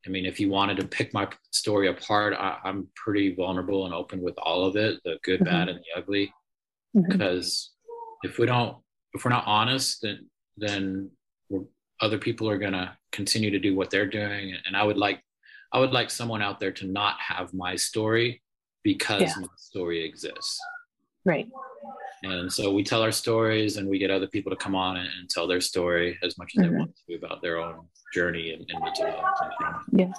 I 0.05 0.09
mean, 0.09 0.25
if 0.25 0.39
you 0.39 0.49
wanted 0.49 0.77
to 0.77 0.87
pick 0.87 1.13
my 1.13 1.27
story 1.51 1.87
apart, 1.87 2.33
I, 2.33 2.57
am 2.65 2.87
pretty 2.95 3.33
vulnerable 3.33 3.85
and 3.85 3.93
open 3.93 4.21
with 4.21 4.35
all 4.37 4.65
of 4.65 4.75
it, 4.75 4.99
the 5.05 5.17
good, 5.23 5.39
mm-hmm. 5.39 5.45
bad, 5.45 5.69
and 5.69 5.79
the 5.79 5.99
ugly. 5.99 6.33
Mm-hmm. 6.95 7.11
Because 7.11 7.71
if 8.23 8.37
we 8.37 8.45
don't, 8.45 8.77
if 9.13 9.23
we're 9.23 9.31
not 9.31 9.47
honest, 9.47 10.01
then 10.01 10.29
then 10.57 11.09
other 12.01 12.17
people 12.17 12.49
are 12.49 12.57
gonna 12.57 12.97
continue 13.11 13.49
to 13.49 13.59
do 13.59 13.75
what 13.75 13.89
they're 13.89 14.09
doing. 14.09 14.55
And 14.65 14.75
I 14.75 14.83
would 14.83 14.97
like, 14.97 15.21
I 15.71 15.79
would 15.79 15.91
like 15.91 16.09
someone 16.09 16.41
out 16.41 16.59
there 16.59 16.71
to 16.71 16.85
not 16.85 17.15
have 17.19 17.53
my 17.53 17.75
story 17.75 18.41
because 18.83 19.21
yeah. 19.21 19.33
my 19.39 19.47
story 19.57 20.03
exists. 20.03 20.59
Right. 21.25 21.47
And 22.23 22.51
so 22.51 22.71
we 22.73 22.83
tell 22.83 23.01
our 23.01 23.11
stories, 23.11 23.77
and 23.77 23.87
we 23.87 23.99
get 23.99 24.09
other 24.09 24.27
people 24.27 24.49
to 24.49 24.55
come 24.55 24.75
on 24.75 24.97
and, 24.97 25.09
and 25.19 25.29
tell 25.29 25.47
their 25.47 25.61
story 25.61 26.17
as 26.23 26.37
much 26.37 26.53
as 26.57 26.63
mm-hmm. 26.63 26.73
they 26.73 26.79
want 26.79 26.95
to 27.09 27.15
about 27.15 27.41
their 27.41 27.57
own 27.57 27.85
journey 28.13 28.53
and, 28.53 28.65
and 28.69 28.83
mental 28.83 29.05
health. 29.05 29.83
Yeah. 29.91 30.11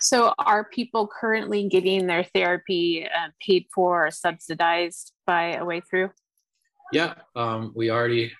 So, 0.00 0.34
are 0.38 0.64
people 0.64 1.06
currently 1.08 1.68
getting 1.68 2.06
their 2.06 2.24
therapy 2.24 3.06
uh, 3.06 3.28
paid 3.40 3.66
for 3.72 4.06
or 4.06 4.10
subsidized 4.10 5.12
by 5.26 5.54
a 5.54 5.64
way 5.64 5.80
through? 5.80 6.10
Yeah, 6.92 7.14
um, 7.36 7.72
we 7.76 7.90
already 7.90 8.32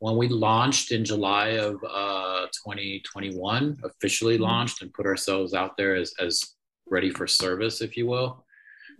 when 0.00 0.16
we 0.16 0.28
launched 0.28 0.92
in 0.92 1.04
July 1.04 1.50
of 1.50 1.76
uh, 1.88 2.46
2021, 2.66 3.78
officially 3.84 4.34
mm-hmm. 4.34 4.42
launched 4.42 4.82
and 4.82 4.92
put 4.92 5.06
ourselves 5.06 5.54
out 5.54 5.76
there 5.76 5.94
as 5.94 6.12
as 6.18 6.42
ready 6.88 7.10
for 7.10 7.26
service, 7.26 7.80
if 7.80 7.96
you 7.96 8.06
will. 8.06 8.44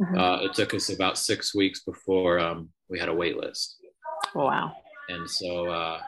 Mm-hmm. 0.01 0.19
Uh, 0.19 0.37
it 0.43 0.55
took 0.55 0.75
us 0.75 0.91
about 0.91 1.19
six 1.19 1.55
weeks 1.55 1.83
before 1.83 2.39
um, 2.39 2.69
we 2.89 2.99
had 2.99 3.09
a 3.09 3.15
wait 3.15 3.37
list. 3.37 3.77
Wow. 4.35 4.75
And 5.09 5.29
so, 5.29 5.67
uh, 5.67 6.01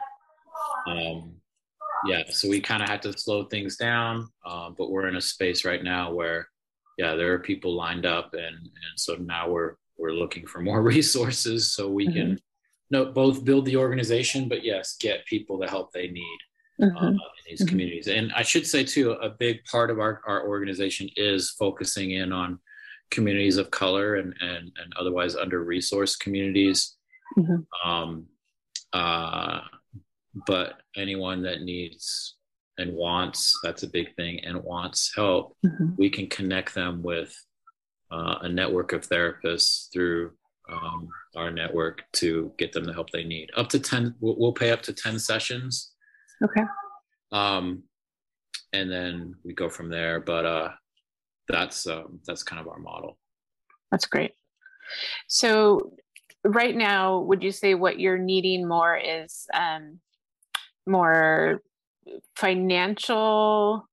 um, 0.87 1.33
yeah, 2.05 2.23
so 2.29 2.49
we 2.49 2.61
kind 2.61 2.83
of 2.83 2.89
had 2.89 3.01
to 3.03 3.17
slow 3.17 3.45
things 3.45 3.75
down, 3.75 4.29
uh, 4.45 4.69
but 4.77 4.91
we're 4.91 5.07
in 5.07 5.15
a 5.15 5.21
space 5.21 5.65
right 5.65 5.83
now 5.83 6.13
where, 6.13 6.47
yeah, 6.97 7.15
there 7.15 7.33
are 7.33 7.39
people 7.39 7.75
lined 7.75 8.05
up, 8.05 8.33
and 8.33 8.55
and 8.55 8.97
so 8.97 9.15
now 9.15 9.49
we're 9.49 9.75
we're 9.97 10.11
looking 10.11 10.45
for 10.45 10.59
more 10.59 10.81
resources 10.95 11.73
so 11.73 11.89
we 11.89 12.07
mm-hmm. 12.07 12.17
can 12.17 12.39
no, 12.91 13.05
both 13.05 13.45
build 13.45 13.65
the 13.65 13.77
organization, 13.77 14.49
but 14.49 14.63
yes, 14.63 14.95
get 14.99 15.25
people 15.25 15.57
the 15.57 15.67
help 15.67 15.91
they 15.91 16.07
need 16.07 16.37
mm-hmm. 16.81 16.97
uh, 16.97 17.09
in 17.09 17.19
these 17.47 17.59
mm-hmm. 17.59 17.69
communities. 17.69 18.07
And 18.07 18.31
I 18.33 18.41
should 18.41 18.65
say 18.65 18.83
too, 18.83 19.11
a 19.11 19.29
big 19.29 19.63
part 19.65 19.91
of 19.91 19.99
our, 19.99 20.21
our 20.25 20.47
organization 20.47 21.09
is 21.15 21.51
focusing 21.51 22.11
in 22.11 22.31
on 22.31 22.59
communities 23.11 23.57
of 23.57 23.71
color 23.71 24.15
and 24.15 24.33
and, 24.39 24.71
and 24.81 24.93
otherwise 24.99 25.35
under 25.35 25.65
resourced 25.65 26.19
communities. 26.19 26.95
Mm-hmm. 27.37 27.89
Um, 27.89 28.25
uh, 28.93 29.61
but 30.47 30.81
anyone 30.95 31.43
that 31.43 31.61
needs 31.61 32.35
and 32.77 32.93
wants 32.93 33.59
that's 33.63 33.83
a 33.83 33.89
big 33.89 34.15
thing 34.15 34.39
and 34.45 34.63
wants 34.63 35.11
help 35.15 35.55
mm-hmm. 35.65 35.89
we 35.97 36.09
can 36.09 36.27
connect 36.27 36.73
them 36.73 37.03
with 37.03 37.35
uh, 38.11 38.35
a 38.41 38.49
network 38.49 38.93
of 38.93 39.07
therapists 39.07 39.91
through 39.91 40.31
um, 40.71 41.09
our 41.35 41.51
network 41.51 42.03
to 42.13 42.51
get 42.57 42.71
them 42.71 42.83
the 42.83 42.93
help 42.93 43.09
they 43.09 43.23
need. 43.23 43.49
Up 43.55 43.69
to 43.69 43.79
10, 43.79 44.15
we'll, 44.19 44.35
we'll 44.37 44.53
pay 44.53 44.71
up 44.71 44.81
to 44.83 44.93
10 44.93 45.19
sessions. 45.19 45.91
Okay. 46.43 46.63
Um, 47.31 47.83
and 48.73 48.91
then 48.91 49.35
we 49.43 49.53
go 49.53 49.69
from 49.69 49.89
there. 49.89 50.19
But 50.19 50.45
uh, 50.45 50.69
that's, 51.49 51.87
um, 51.87 52.19
that's 52.25 52.43
kind 52.43 52.61
of 52.61 52.67
our 52.67 52.79
model. 52.79 53.17
That's 53.91 54.05
great. 54.05 54.33
So 55.27 55.93
right 56.43 56.75
now, 56.75 57.19
would 57.19 57.43
you 57.43 57.51
say 57.51 57.75
what 57.75 57.99
you're 57.99 58.17
needing 58.17 58.67
more 58.67 58.97
is 58.97 59.47
um, 59.53 59.99
more 60.87 61.61
financial 62.35 63.87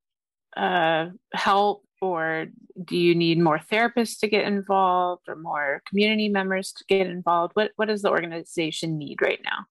uh, 0.57 1.07
help 1.33 1.85
or 2.01 2.47
do 2.85 2.97
you 2.97 3.15
need 3.15 3.39
more 3.39 3.59
therapists 3.59 4.19
to 4.21 4.29
get 4.29 4.47
involved 4.47 5.23
or 5.29 5.37
more 5.37 5.83
community 5.89 6.29
members 6.29 6.73
to 6.73 6.85
get 6.89 7.07
involved 7.07 7.53
what 7.55 7.71
what 7.77 7.89
does 7.89 8.03
the 8.03 8.11
organization 8.11 8.99
need 8.99 9.21
right 9.23 9.41
now 9.45 9.65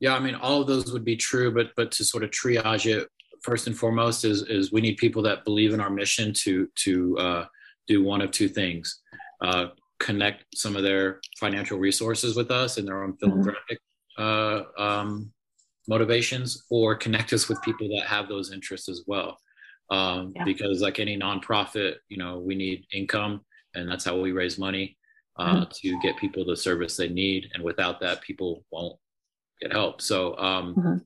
yeah 0.00 0.14
i 0.14 0.18
mean 0.18 0.34
all 0.34 0.60
of 0.60 0.66
those 0.66 0.92
would 0.92 1.04
be 1.04 1.16
true 1.16 1.52
but 1.52 1.70
but 1.76 1.90
to 1.92 2.04
sort 2.04 2.24
of 2.24 2.30
triage 2.30 2.86
it 2.86 3.08
first 3.42 3.66
and 3.66 3.76
foremost 3.76 4.24
is 4.24 4.42
is 4.42 4.72
we 4.72 4.80
need 4.80 4.96
people 4.96 5.22
that 5.22 5.44
believe 5.44 5.74
in 5.74 5.80
our 5.80 5.90
mission 5.90 6.32
to 6.32 6.68
to 6.76 7.18
uh, 7.18 7.44
do 7.86 8.02
one 8.02 8.20
of 8.20 8.30
two 8.30 8.48
things 8.48 9.00
uh, 9.40 9.66
connect 9.98 10.44
some 10.54 10.76
of 10.76 10.82
their 10.82 11.20
financial 11.38 11.78
resources 11.78 12.36
with 12.36 12.50
us 12.50 12.78
and 12.78 12.86
their 12.86 13.02
own 13.02 13.12
mm-hmm. 13.12 13.30
philanthropic 13.30 13.78
mm-hmm. 14.18 14.80
uh, 14.80 14.82
um, 14.82 15.32
motivations 15.88 16.64
or 16.70 16.94
connect 16.94 17.32
us 17.32 17.48
with 17.48 17.60
people 17.62 17.88
that 17.88 18.06
have 18.06 18.28
those 18.28 18.52
interests 18.52 18.88
as 18.88 19.02
well 19.06 19.38
um, 19.90 20.32
yeah. 20.36 20.44
because 20.44 20.80
like 20.80 20.98
any 20.98 21.18
nonprofit 21.18 21.96
you 22.08 22.18
know 22.18 22.38
we 22.38 22.54
need 22.54 22.84
income 22.92 23.40
and 23.74 23.88
that's 23.88 24.04
how 24.04 24.18
we 24.18 24.32
raise 24.32 24.58
money 24.58 24.96
uh, 25.38 25.60
mm-hmm. 25.60 25.70
to 25.72 26.00
get 26.00 26.16
people 26.16 26.44
the 26.44 26.56
service 26.56 26.96
they 26.96 27.08
need 27.08 27.48
and 27.54 27.62
without 27.62 28.00
that 28.00 28.20
people 28.20 28.64
won't 28.70 28.98
get 29.60 29.72
help 29.72 30.00
so 30.00 30.36
um, 30.38 30.74
mm-hmm. 30.74 30.96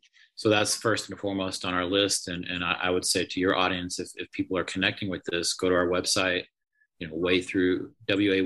So 0.42 0.48
that's 0.48 0.74
first 0.74 1.08
and 1.08 1.16
foremost 1.20 1.64
on 1.64 1.72
our 1.72 1.84
list 1.84 2.26
and, 2.26 2.44
and 2.46 2.64
I, 2.64 2.76
I, 2.82 2.90
would 2.90 3.04
say 3.04 3.24
to 3.24 3.38
your 3.38 3.54
audience 3.56 4.00
if, 4.00 4.08
if 4.16 4.28
people 4.32 4.58
are 4.58 4.64
connecting 4.64 5.08
with 5.08 5.22
this 5.30 5.54
go 5.54 5.68
to 5.68 5.74
our 5.76 5.86
website 5.86 6.46
you 6.98 7.06
know 7.06 7.14
way 7.14 7.40
through 7.40 7.92
w-a-y-t-h-r-u 8.08 8.42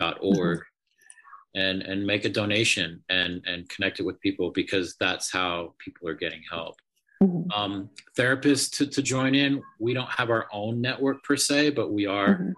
dot 0.00 0.18
org 0.20 0.58
mm-hmm. 0.58 1.60
and 1.60 1.82
and 1.82 2.04
make 2.04 2.24
a 2.24 2.28
donation 2.28 3.04
and 3.10 3.44
and 3.46 3.68
connect 3.68 4.00
it 4.00 4.02
with 4.02 4.20
people 4.20 4.50
because 4.50 4.96
that's 4.98 5.30
how 5.30 5.72
people 5.78 6.08
are 6.08 6.14
getting 6.14 6.42
help 6.50 6.74
mm-hmm. 7.22 7.48
um, 7.52 7.88
therapists 8.18 8.76
to, 8.78 8.86
to 8.86 9.02
join 9.02 9.36
in. 9.36 9.62
We 9.78 9.94
don't 9.94 10.10
have 10.10 10.30
our 10.30 10.48
own 10.52 10.80
network 10.80 11.22
per 11.22 11.36
se, 11.36 11.70
but 11.70 11.92
we 11.92 12.06
are. 12.06 12.34
Mm-hmm. 12.34 12.50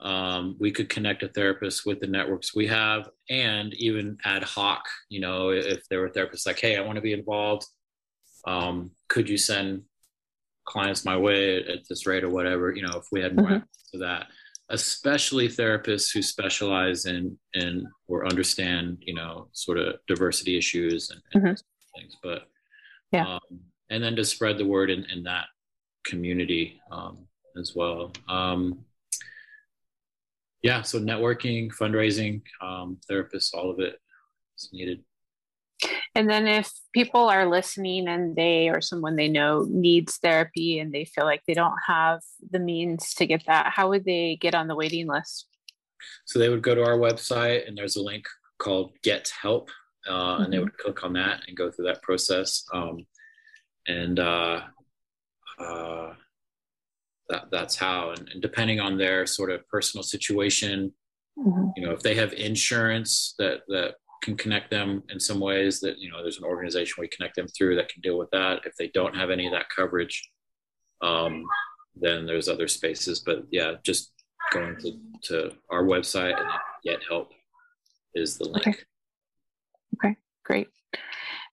Um, 0.00 0.56
we 0.58 0.70
could 0.70 0.88
connect 0.88 1.22
a 1.22 1.28
therapist 1.28 1.84
with 1.84 2.00
the 2.00 2.06
networks 2.06 2.54
we 2.54 2.66
have, 2.68 3.08
and 3.28 3.74
even 3.74 4.16
ad 4.24 4.42
hoc. 4.42 4.84
You 5.08 5.20
know, 5.20 5.50
if 5.50 5.86
there 5.88 6.00
were 6.00 6.10
therapists 6.10 6.46
like, 6.46 6.58
"Hey, 6.58 6.76
I 6.76 6.80
want 6.80 6.96
to 6.96 7.02
be 7.02 7.12
involved. 7.12 7.66
Um, 8.46 8.92
could 9.08 9.28
you 9.28 9.36
send 9.36 9.82
clients 10.64 11.04
my 11.04 11.16
way 11.16 11.58
at 11.58 11.80
this 11.88 12.06
rate 12.06 12.24
or 12.24 12.30
whatever?" 12.30 12.72
You 12.72 12.82
know, 12.82 12.96
if 12.96 13.06
we 13.12 13.20
had 13.20 13.36
more 13.36 13.46
mm-hmm. 13.46 13.92
to 13.92 13.98
that 13.98 14.26
especially 14.72 15.48
therapists 15.48 16.14
who 16.14 16.22
specialize 16.22 17.04
in 17.04 17.36
in 17.54 17.84
or 18.06 18.24
understand 18.24 18.96
you 19.00 19.12
know 19.12 19.48
sort 19.50 19.76
of 19.76 19.96
diversity 20.06 20.56
issues 20.56 21.10
and, 21.10 21.20
and 21.34 21.42
mm-hmm. 21.42 21.98
things 22.00 22.16
but 22.22 22.42
yeah 23.10 23.34
um, 23.34 23.60
and 23.90 24.02
then 24.02 24.16
to 24.16 24.24
spread 24.24 24.56
the 24.56 24.64
word 24.64 24.88
in, 24.88 25.04
in 25.06 25.24
that 25.24 25.46
community 26.04 26.80
um, 26.90 27.26
as 27.58 27.74
well. 27.74 28.12
Um, 28.28 28.84
yeah, 30.62 30.82
so 30.82 31.00
networking, 31.00 31.70
fundraising, 31.70 32.42
um, 32.60 32.98
therapists, 33.10 33.54
all 33.54 33.70
of 33.70 33.80
it 33.80 33.98
is 34.58 34.70
needed. 34.72 35.02
And 36.14 36.28
then 36.28 36.46
if 36.46 36.70
people 36.92 37.28
are 37.28 37.48
listening 37.48 38.08
and 38.08 38.36
they 38.36 38.68
or 38.68 38.80
someone 38.80 39.16
they 39.16 39.28
know 39.28 39.66
needs 39.70 40.18
therapy 40.18 40.78
and 40.78 40.92
they 40.92 41.04
feel 41.04 41.24
like 41.24 41.42
they 41.46 41.54
don't 41.54 41.76
have 41.86 42.20
the 42.50 42.58
means 42.58 43.14
to 43.14 43.26
get 43.26 43.44
that, 43.46 43.72
how 43.74 43.88
would 43.88 44.04
they 44.04 44.36
get 44.40 44.54
on 44.54 44.66
the 44.66 44.76
waiting 44.76 45.06
list? 45.06 45.46
So 46.26 46.38
they 46.38 46.48
would 46.48 46.62
go 46.62 46.74
to 46.74 46.84
our 46.84 46.98
website 46.98 47.66
and 47.66 47.76
there's 47.76 47.96
a 47.96 48.02
link 48.02 48.26
called 48.58 48.92
Get 49.02 49.32
Help, 49.40 49.70
uh, 50.06 50.12
mm-hmm. 50.12 50.42
and 50.42 50.52
they 50.52 50.56
mm-hmm. 50.56 50.64
would 50.64 50.78
click 50.78 51.04
on 51.04 51.14
that 51.14 51.42
and 51.46 51.56
go 51.56 51.70
through 51.70 51.86
that 51.86 52.02
process. 52.02 52.64
Um, 52.74 53.06
and 53.86 54.18
uh, 54.18 54.60
uh, 55.58 56.12
that 57.30 57.50
that's 57.50 57.76
how. 57.76 58.10
And, 58.10 58.28
and, 58.28 58.42
depending 58.42 58.80
on 58.80 58.98
their 58.98 59.26
sort 59.26 59.50
of 59.50 59.66
personal 59.68 60.02
situation, 60.02 60.92
mm-hmm. 61.38 61.68
you 61.76 61.86
know, 61.86 61.92
if 61.92 62.02
they 62.02 62.14
have 62.14 62.32
insurance 62.34 63.34
that 63.38 63.60
that 63.68 63.94
can 64.22 64.36
connect 64.36 64.70
them 64.70 65.02
in 65.08 65.18
some 65.18 65.40
ways, 65.40 65.80
that 65.80 65.98
you 65.98 66.10
know, 66.10 66.22
there's 66.22 66.38
an 66.38 66.44
organization 66.44 66.96
we 66.98 67.08
connect 67.08 67.36
them 67.36 67.48
through 67.48 67.76
that 67.76 67.88
can 67.88 68.02
deal 68.02 68.18
with 68.18 68.30
that. 68.30 68.60
If 68.64 68.76
they 68.76 68.88
don't 68.88 69.16
have 69.16 69.30
any 69.30 69.46
of 69.46 69.52
that 69.52 69.70
coverage, 69.74 70.28
um, 71.00 71.44
then 71.96 72.26
there's 72.26 72.48
other 72.48 72.68
spaces. 72.68 73.20
But 73.20 73.44
yeah, 73.50 73.74
just 73.82 74.12
going 74.52 74.76
to 74.80 74.92
to 75.24 75.52
our 75.70 75.84
website 75.84 76.38
and 76.38 76.48
get 76.84 77.00
help 77.08 77.30
is 78.14 78.36
the 78.36 78.44
link. 78.44 78.66
Okay, 78.66 78.78
okay. 79.96 80.16
great. 80.44 80.68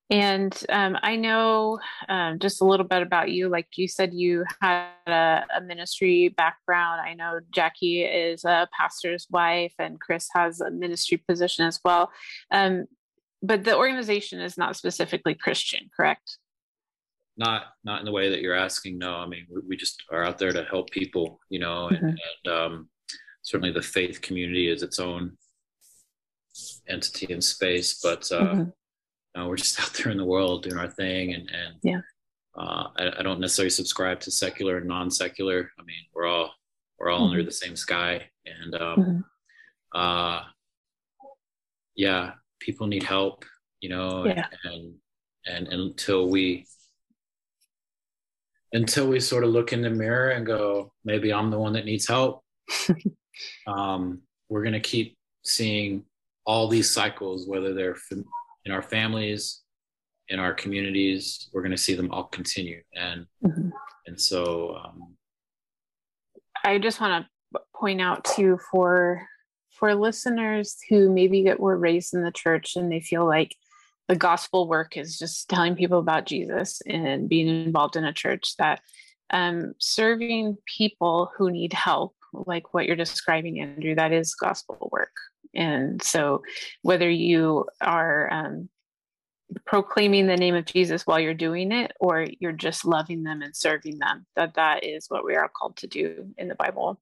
And 0.10 0.58
um, 0.70 0.98
I 1.02 1.18
know 1.18 1.80
um, 2.08 2.40
just 2.40 2.62
a 2.62 2.66
little 2.66 2.86
bit 2.86 3.02
about 3.02 3.30
you. 3.30 3.50
Like 3.50 3.68
you 3.76 3.88
said, 3.88 4.14
you 4.14 4.46
had 4.62 4.88
a, 5.06 5.44
a, 5.58 5.62
ministry 5.62 6.30
background. 6.30 7.02
I 7.02 7.14
know 7.14 7.40
Jackie 7.54 8.04
is 8.04 8.46
a 8.46 8.70
pastor's 8.78 9.28
wife, 9.30 9.74
and 9.80 10.00
Chris 10.00 10.30
has 10.34 10.62
a 10.62 10.72
ministry 10.72 11.22
position 11.28 11.66
as 11.66 11.80
well. 11.84 12.10
Um, 12.52 12.86
but 13.42 13.66
the 13.66 13.76
organization 13.76 14.40
is 14.40 14.58
not 14.58 14.78
specifically 14.78 15.36
Christian, 15.36 15.90
correct? 15.96 16.38
not 17.38 17.66
not 17.84 18.00
in 18.00 18.06
the 18.06 18.12
way 18.12 18.30
that 18.30 18.42
you're 18.42 18.56
asking. 18.56 18.98
No, 18.98 19.16
I 19.16 19.28
mean 19.28 19.46
we, 19.50 19.62
we 19.70 19.78
just 19.78 20.04
are 20.12 20.26
out 20.26 20.38
there 20.38 20.52
to 20.52 20.64
help 20.64 20.90
people, 20.90 21.40
you 21.50 21.60
know, 21.60 21.88
and, 21.88 21.98
mm-hmm. 21.98 22.08
and 22.46 22.54
um, 22.54 22.90
certainly 23.44 23.72
the 23.72 23.82
faith 23.82 24.22
community 24.22 24.70
is 24.70 24.84
its 24.84 25.00
own 25.00 25.38
entity 26.90 27.32
and 27.32 27.44
space, 27.44 28.00
but 28.02 28.30
uh, 28.32 28.42
mm-hmm. 28.42 28.70
Know, 29.38 29.48
we're 29.48 29.58
just 29.58 29.80
out 29.82 29.94
there 29.94 30.12
in 30.12 30.18
the 30.18 30.26
world 30.26 30.64
doing 30.64 30.78
our 30.78 30.90
thing, 30.90 31.34
and 31.34 31.50
and 31.50 31.76
yeah. 31.82 32.02
Uh, 32.58 32.88
I, 32.98 33.20
I, 33.20 33.22
don't 33.22 33.40
necessarily 33.40 33.70
subscribe 33.70 34.20
to 34.22 34.32
secular 34.32 34.78
and 34.78 34.88
non-secular. 34.88 35.70
I 35.80 35.84
mean, 35.84 36.04
we're 36.12 36.26
all 36.26 36.52
we're 36.98 37.12
all 37.12 37.20
mm-hmm. 37.20 37.34
under 37.34 37.44
the 37.44 37.52
same 37.52 37.76
sky, 37.76 38.30
and 38.48 38.74
um, 38.76 39.00
mm-hmm. 39.00 39.20
uh, 39.94 40.42
yeah, 41.96 42.32
people 42.60 42.88
need 42.88 43.04
help, 43.04 43.46
you 43.80 43.90
know, 43.90 44.26
yeah. 44.26 44.48
and, 44.64 44.96
and 45.46 45.68
and 45.68 45.82
until 45.82 46.30
we 46.30 46.66
until 48.74 49.08
we 49.08 49.20
sort 49.20 49.44
of 49.44 49.52
look 49.52 49.72
in 49.72 49.82
the 49.82 49.90
mirror 49.90 50.32
and 50.32 50.46
go, 50.46 50.92
maybe 51.06 51.32
I'm 51.32 51.52
the 51.52 51.60
one 51.60 51.74
that 51.74 51.86
needs 51.86 52.08
help. 52.08 52.44
um, 53.68 54.22
we're 54.50 54.64
going 54.64 54.74
to 54.74 54.80
keep 54.80 55.16
seeing 55.44 56.04
all 56.46 56.68
these 56.68 56.92
cycles, 56.92 57.48
whether 57.48 57.74
they're 57.74 57.96
in 58.68 58.74
our 58.74 58.82
families, 58.82 59.62
in 60.28 60.40
our 60.40 60.54
communities, 60.54 61.50
we're 61.54 61.62
going 61.62 61.72
to 61.72 61.78
see 61.78 61.96
them 61.96 62.12
all 62.12 62.26
continue. 62.26 62.82
And, 62.94 63.26
mm-hmm. 63.44 63.70
and 64.06 64.20
so, 64.20 64.76
um, 64.84 65.16
I 66.66 66.78
just 66.78 67.00
want 67.00 67.26
to 67.54 67.62
point 67.74 68.02
out 68.02 68.26
too 68.26 68.60
for, 68.70 69.26
for 69.72 69.96
listeners 69.96 70.76
who 70.90 71.10
maybe 71.10 71.44
get, 71.44 71.62
were 71.62 71.78
raised 71.78 72.14
in 72.14 72.24
the 72.24 72.32
church 72.32 72.76
and 72.76 72.92
they 72.92 73.00
feel 73.00 73.26
like 73.26 73.56
the 74.10 74.18
gospel 74.18 74.68
work 74.68 74.98
is 74.98 75.18
just 75.18 75.50
telling 75.50 75.76
people 75.76 76.00
about 76.00 76.26
Jesus 76.26 76.82
and 76.86 77.30
being 77.30 77.48
involved 77.48 77.96
in 77.96 78.04
a 78.04 78.12
church 78.12 78.58
that 78.58 78.82
um, 79.30 79.76
serving 79.80 80.58
people 80.66 81.32
who 81.38 81.50
need 81.52 81.72
help, 81.72 82.16
like 82.34 82.74
what 82.74 82.86
you're 82.86 82.98
describing, 82.98 83.62
Andrew, 83.62 83.96
that 83.96 84.12
is 84.12 84.36
gospel 84.36 84.90
work. 84.92 85.12
And 85.54 86.02
so, 86.02 86.44
whether 86.82 87.10
you 87.10 87.66
are 87.82 88.32
um, 88.32 88.70
proclaiming 89.66 90.28
the 90.28 90.36
name 90.36 90.56
of 90.56 90.66
Jesus 90.66 91.08
while 91.08 91.20
you're 91.20 91.34
doing 91.34 91.72
it, 91.72 91.92
or 92.00 92.28
you're 92.40 92.52
just 92.52 92.86
loving 92.86 93.24
them 93.24 93.42
and 93.42 93.56
serving 93.56 94.00
them, 94.00 94.26
that 94.36 94.56
that 94.56 94.84
is 94.84 95.06
what 95.10 95.26
we 95.26 95.36
are 95.36 95.50
called 95.50 95.78
to 95.78 95.88
do 95.88 96.34
in 96.38 96.48
the 96.48 96.56
Bible. 96.56 97.00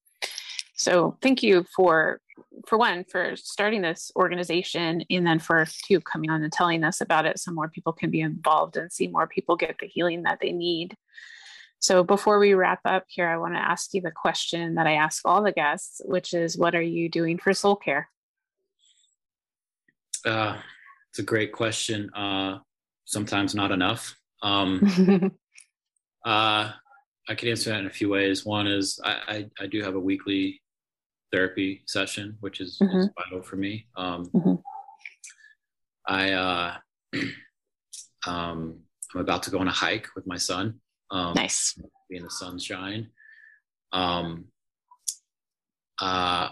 So, 0.76 1.18
thank 1.22 1.42
you 1.42 1.66
for 1.76 2.20
for 2.68 2.78
one 2.78 3.04
for 3.06 3.36
starting 3.36 3.82
this 3.82 4.12
organization 4.16 5.04
and 5.10 5.26
then 5.26 5.40
for 5.40 5.66
two 5.88 6.00
coming 6.02 6.30
on 6.30 6.44
and 6.44 6.52
telling 6.52 6.84
us 6.84 7.02
about 7.02 7.26
it 7.26 7.40
so 7.40 7.52
more 7.52 7.70
people 7.70 7.94
can 7.94 8.10
be 8.10 8.22
involved 8.22 8.78
and 8.78 8.92
see 8.92 9.08
more 9.08 9.28
people 9.28 9.56
get 9.56 9.78
the 9.80 9.88
healing 9.88 10.24
that 10.24 10.40
they 10.42 10.52
need 10.52 10.96
so 11.80 12.04
before 12.04 12.40
we 12.40 12.54
wrap 12.54 12.80
up 12.86 13.04
here 13.08 13.28
i 13.28 13.38
want 13.38 13.54
to 13.54 13.60
ask 13.60 13.94
you 13.94 14.02
the 14.02 14.12
question 14.12 14.76
that 14.76 14.88
i 14.88 14.94
ask 14.94 15.22
all 15.26 15.44
the 15.44 15.52
guests 15.52 16.02
which 16.06 16.34
is 16.34 16.58
what 16.58 16.76
are 16.76 16.82
you 16.82 17.10
doing 17.10 17.38
for 17.38 17.54
soul 17.54 17.76
care 17.76 18.10
uh, 20.26 20.58
it's 21.10 21.20
a 21.20 21.24
great 21.24 21.52
question 21.52 22.10
uh, 22.14 22.60
sometimes 23.06 23.56
not 23.56 23.72
enough 23.72 24.16
um, 24.42 24.82
uh, 26.26 26.72
i 27.28 27.36
could 27.36 27.50
answer 27.50 27.70
that 27.70 27.80
in 27.80 27.88
a 27.88 27.90
few 27.90 28.10
ways 28.10 28.46
one 28.46 28.68
is 28.68 29.00
I, 29.04 29.18
I, 29.28 29.64
I 29.64 29.68
do 29.68 29.82
have 29.82 29.96
a 29.96 30.00
weekly 30.00 30.62
therapy 31.36 31.84
session, 31.86 32.38
which 32.40 32.62
is, 32.62 32.80
mm-hmm. 32.82 32.98
is 32.98 33.10
vital 33.18 33.44
for 33.44 33.58
me. 33.58 33.88
Um, 33.98 34.26
mm-hmm. 34.28 34.56
I 36.08 36.32
uh, 36.32 36.76
um, 38.28 38.80
I'm 39.14 39.22
about 39.22 39.44
to 39.44 39.52
go 39.52 39.60
on 39.60 39.68
a 39.68 39.72
hike 39.72 40.08
with 40.16 40.26
my 40.28 40.38
son. 40.38 40.80
Um, 41.12 41.34
nice. 41.36 41.78
Be 42.10 42.18
in 42.18 42.24
the 42.24 42.30
sunshine. 42.30 43.10
Um, 43.92 44.46
uh, 46.00 46.50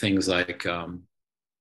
things 0.00 0.28
like 0.28 0.66
um, 0.66 1.02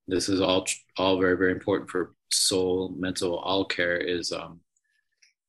this 0.07 0.29
is 0.29 0.41
all 0.41 0.65
all 0.97 1.19
very 1.19 1.37
very 1.37 1.51
important 1.51 1.89
for 1.89 2.15
soul, 2.31 2.93
mental, 2.97 3.37
all 3.37 3.65
care 3.65 3.97
is 3.97 4.31
um, 4.31 4.59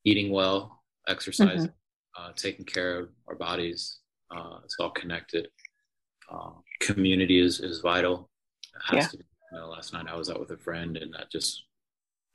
eating 0.04 0.30
well, 0.30 0.82
exercising, 1.08 1.68
mm-hmm. 1.68 2.22
uh, 2.22 2.32
taking 2.36 2.64
care 2.64 2.98
of 3.00 3.08
our 3.28 3.34
bodies. 3.34 3.98
Uh, 4.34 4.58
it's 4.64 4.76
all 4.80 4.90
connected. 4.90 5.48
Uh, 6.30 6.50
community 6.80 7.40
is 7.40 7.60
is 7.60 7.80
vital. 7.80 8.30
yeah. 8.92 9.00
To, 9.00 9.16
you 9.16 9.58
know, 9.58 9.68
last 9.68 9.92
night 9.92 10.06
I 10.08 10.16
was 10.16 10.30
out 10.30 10.40
with 10.40 10.50
a 10.50 10.58
friend, 10.58 10.96
and 10.96 11.12
that 11.14 11.30
just 11.30 11.64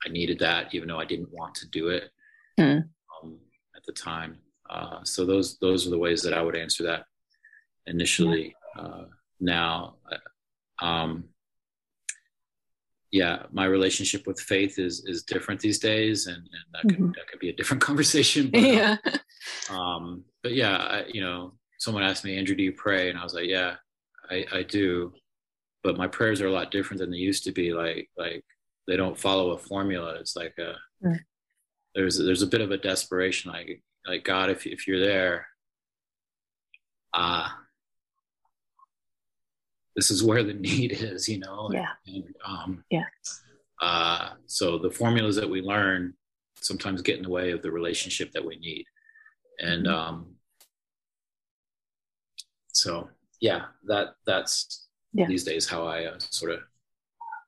I 0.06 0.08
needed 0.08 0.38
that, 0.40 0.74
even 0.74 0.88
though 0.88 1.00
I 1.00 1.04
didn't 1.04 1.32
want 1.32 1.54
to 1.56 1.68
do 1.68 1.88
it 1.88 2.10
mm. 2.58 2.84
um, 3.22 3.38
at 3.76 3.84
the 3.84 3.92
time. 3.92 4.38
Uh, 4.70 5.04
so 5.04 5.26
those 5.26 5.58
those 5.58 5.86
are 5.86 5.90
the 5.90 5.98
ways 5.98 6.22
that 6.22 6.34
I 6.34 6.42
would 6.42 6.56
answer 6.56 6.84
that 6.84 7.04
initially. 7.86 8.54
Yeah. 8.76 8.82
Uh, 8.82 9.04
now, 9.40 9.96
uh, 10.10 10.84
um, 10.84 11.24
yeah, 13.12 13.42
my 13.52 13.66
relationship 13.66 14.26
with 14.26 14.40
faith 14.40 14.78
is 14.78 15.04
is 15.06 15.22
different 15.22 15.60
these 15.60 15.78
days, 15.78 16.26
and, 16.26 16.38
and 16.38 16.64
that 16.72 16.82
could 16.82 16.98
mm-hmm. 16.98 17.12
that 17.12 17.28
could 17.28 17.40
be 17.40 17.50
a 17.50 17.54
different 17.54 17.82
conversation. 17.88 18.50
But, 18.50 18.62
yeah. 18.62 18.96
Um, 19.70 20.24
but 20.42 20.54
yeah, 20.54 20.76
I, 20.76 21.04
you 21.12 21.20
know, 21.20 21.52
someone 21.78 22.02
asked 22.02 22.24
me, 22.24 22.38
Andrew, 22.38 22.56
do 22.56 22.62
you 22.62 22.72
pray? 22.72 23.10
And 23.10 23.18
I 23.18 23.22
was 23.22 23.34
like, 23.34 23.48
yeah, 23.48 23.74
I, 24.30 24.46
I 24.52 24.62
do, 24.62 25.12
but 25.82 25.98
my 25.98 26.06
prayers 26.06 26.40
are 26.40 26.46
a 26.46 26.52
lot 26.52 26.70
different 26.70 27.00
than 27.00 27.10
they 27.10 27.18
used 27.18 27.44
to 27.44 27.52
be. 27.52 27.74
Like 27.74 28.08
like 28.16 28.44
they 28.88 28.96
don't 28.96 29.18
follow 29.18 29.50
a 29.50 29.58
formula. 29.58 30.16
It's 30.18 30.34
like 30.34 30.54
a 30.58 30.74
mm. 31.06 31.20
there's 31.94 32.16
there's 32.16 32.42
a 32.42 32.46
bit 32.46 32.62
of 32.62 32.70
a 32.70 32.78
desperation. 32.78 33.52
Like 33.52 33.82
like 34.06 34.24
God, 34.24 34.48
if 34.48 34.66
if 34.66 34.88
you're 34.88 35.00
there, 35.00 35.48
ah. 37.12 37.58
Uh, 37.58 37.61
this 39.96 40.10
is 40.10 40.22
where 40.22 40.42
the 40.42 40.54
need 40.68 40.92
is, 40.92 41.28
you 41.28 41.38
know. 41.38 41.70
Yeah. 41.72 41.88
And, 42.06 42.34
um, 42.44 42.84
yeah. 42.90 43.04
Uh, 43.80 44.30
so 44.46 44.78
the 44.78 44.90
formulas 44.90 45.36
that 45.36 45.48
we 45.48 45.60
learn 45.60 46.14
sometimes 46.56 47.02
get 47.02 47.16
in 47.16 47.24
the 47.24 47.30
way 47.30 47.50
of 47.50 47.62
the 47.62 47.70
relationship 47.70 48.30
that 48.32 48.44
we 48.44 48.56
need, 48.56 48.86
and 49.58 49.86
mm-hmm. 49.86 49.94
um, 49.94 50.26
so 52.68 53.08
yeah, 53.40 53.64
that 53.86 54.14
that's 54.24 54.86
yeah. 55.12 55.26
these 55.26 55.42
days 55.44 55.68
how 55.68 55.84
I 55.84 56.04
uh, 56.04 56.18
sort 56.18 56.52
of 56.52 56.60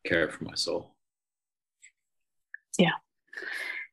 care 0.04 0.28
for 0.28 0.44
my 0.44 0.54
soul. 0.54 0.94
Yeah. 2.78 2.90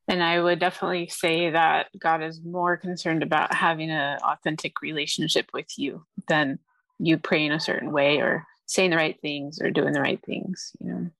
And 0.08 0.22
I 0.22 0.40
would 0.40 0.58
definitely 0.58 1.08
say 1.08 1.50
that 1.50 1.88
God 1.98 2.22
is 2.22 2.42
more 2.42 2.76
concerned 2.76 3.22
about 3.22 3.54
having 3.54 3.90
an 3.90 4.18
authentic 4.18 4.82
relationship 4.82 5.50
with 5.54 5.78
you 5.78 6.04
than 6.28 6.58
you 7.02 7.18
praying 7.18 7.52
a 7.52 7.60
certain 7.60 7.92
way 7.92 8.18
or 8.18 8.46
saying 8.66 8.90
the 8.90 8.96
right 8.96 9.20
things 9.20 9.60
or 9.60 9.70
doing 9.70 9.92
the 9.92 10.00
right 10.00 10.20
things, 10.24 10.72
you 10.80 10.88
know. 10.88 11.10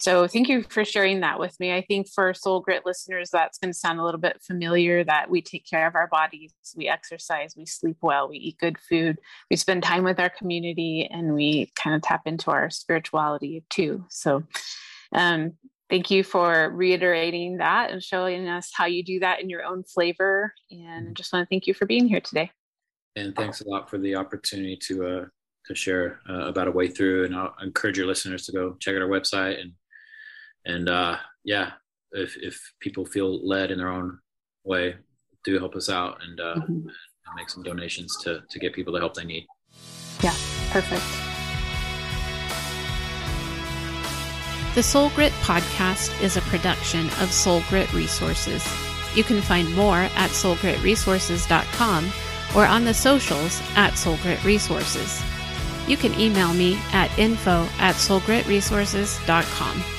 So 0.00 0.26
thank 0.26 0.50
you 0.50 0.62
for 0.64 0.84
sharing 0.84 1.20
that 1.20 1.40
with 1.40 1.58
me. 1.58 1.72
I 1.72 1.80
think 1.80 2.08
for 2.14 2.34
Soul 2.34 2.60
Grit 2.60 2.84
listeners, 2.84 3.30
that's 3.30 3.56
going 3.56 3.72
to 3.72 3.78
sound 3.78 3.98
a 3.98 4.04
little 4.04 4.20
bit 4.20 4.42
familiar 4.42 5.02
that 5.02 5.30
we 5.30 5.40
take 5.40 5.64
care 5.64 5.86
of 5.86 5.94
our 5.94 6.08
bodies, 6.08 6.52
we 6.76 6.88
exercise, 6.88 7.54
we 7.56 7.64
sleep 7.64 7.96
well, 8.02 8.28
we 8.28 8.36
eat 8.36 8.58
good 8.58 8.76
food, 8.78 9.18
we 9.50 9.56
spend 9.56 9.82
time 9.82 10.04
with 10.04 10.20
our 10.20 10.28
community, 10.28 11.08
and 11.10 11.32
we 11.32 11.72
kind 11.74 11.96
of 11.96 12.02
tap 12.02 12.22
into 12.26 12.50
our 12.50 12.68
spirituality 12.68 13.64
too. 13.70 14.04
So 14.10 14.42
um, 15.12 15.52
thank 15.88 16.10
you 16.10 16.22
for 16.22 16.70
reiterating 16.74 17.56
that 17.58 17.90
and 17.90 18.02
showing 18.02 18.46
us 18.46 18.72
how 18.74 18.84
you 18.84 19.02
do 19.02 19.20
that 19.20 19.40
in 19.40 19.48
your 19.48 19.64
own 19.64 19.84
flavor. 19.84 20.52
And 20.70 21.08
I 21.08 21.12
just 21.12 21.32
want 21.32 21.46
to 21.46 21.48
thank 21.48 21.66
you 21.66 21.72
for 21.72 21.86
being 21.86 22.08
here 22.08 22.20
today. 22.20 22.50
And 23.16 23.34
thanks 23.36 23.60
a 23.60 23.68
lot 23.68 23.88
for 23.88 23.98
the 23.98 24.16
opportunity 24.16 24.76
to 24.88 25.06
uh, 25.06 25.24
to 25.66 25.74
share 25.74 26.20
uh, 26.28 26.46
about 26.46 26.68
a 26.68 26.72
way 26.72 26.88
through. 26.88 27.24
And 27.24 27.34
I'll 27.34 27.54
encourage 27.62 27.96
your 27.96 28.06
listeners 28.06 28.44
to 28.46 28.52
go 28.52 28.76
check 28.80 28.96
out 28.96 29.02
our 29.02 29.08
website 29.08 29.60
and 29.60 29.72
and 30.66 30.88
uh, 30.88 31.16
yeah, 31.44 31.72
if 32.12 32.36
if 32.36 32.60
people 32.80 33.04
feel 33.04 33.46
led 33.46 33.70
in 33.70 33.78
their 33.78 33.90
own 33.90 34.18
way, 34.64 34.96
do 35.44 35.58
help 35.58 35.76
us 35.76 35.90
out 35.90 36.18
and, 36.26 36.40
uh, 36.40 36.54
mm-hmm. 36.56 36.72
and 36.72 37.34
make 37.36 37.50
some 37.50 37.62
donations 37.62 38.16
to 38.22 38.42
to 38.48 38.58
get 38.58 38.72
people 38.72 38.92
the 38.92 39.00
help 39.00 39.14
they 39.14 39.24
need. 39.24 39.46
Yeah, 40.22 40.34
perfect. 40.70 41.04
The 44.74 44.82
Soul 44.82 45.10
Grit 45.10 45.32
podcast 45.42 46.20
is 46.20 46.36
a 46.36 46.40
production 46.42 47.06
of 47.20 47.30
Soul 47.30 47.62
Grit 47.68 47.92
Resources. 47.92 48.66
You 49.14 49.22
can 49.22 49.40
find 49.40 49.72
more 49.76 49.98
at 49.98 50.30
soulgritresources.com 50.30 52.12
or 52.54 52.66
on 52.66 52.84
the 52.84 52.94
socials 52.94 53.60
at 53.76 53.96
Soul 53.98 54.18
Grit 54.22 54.42
Resources. 54.44 55.22
You 55.86 55.96
can 55.96 56.18
email 56.18 56.52
me 56.54 56.78
at 56.92 57.16
info 57.18 57.68
at 57.78 57.96
soulgritresources.com. 57.96 59.93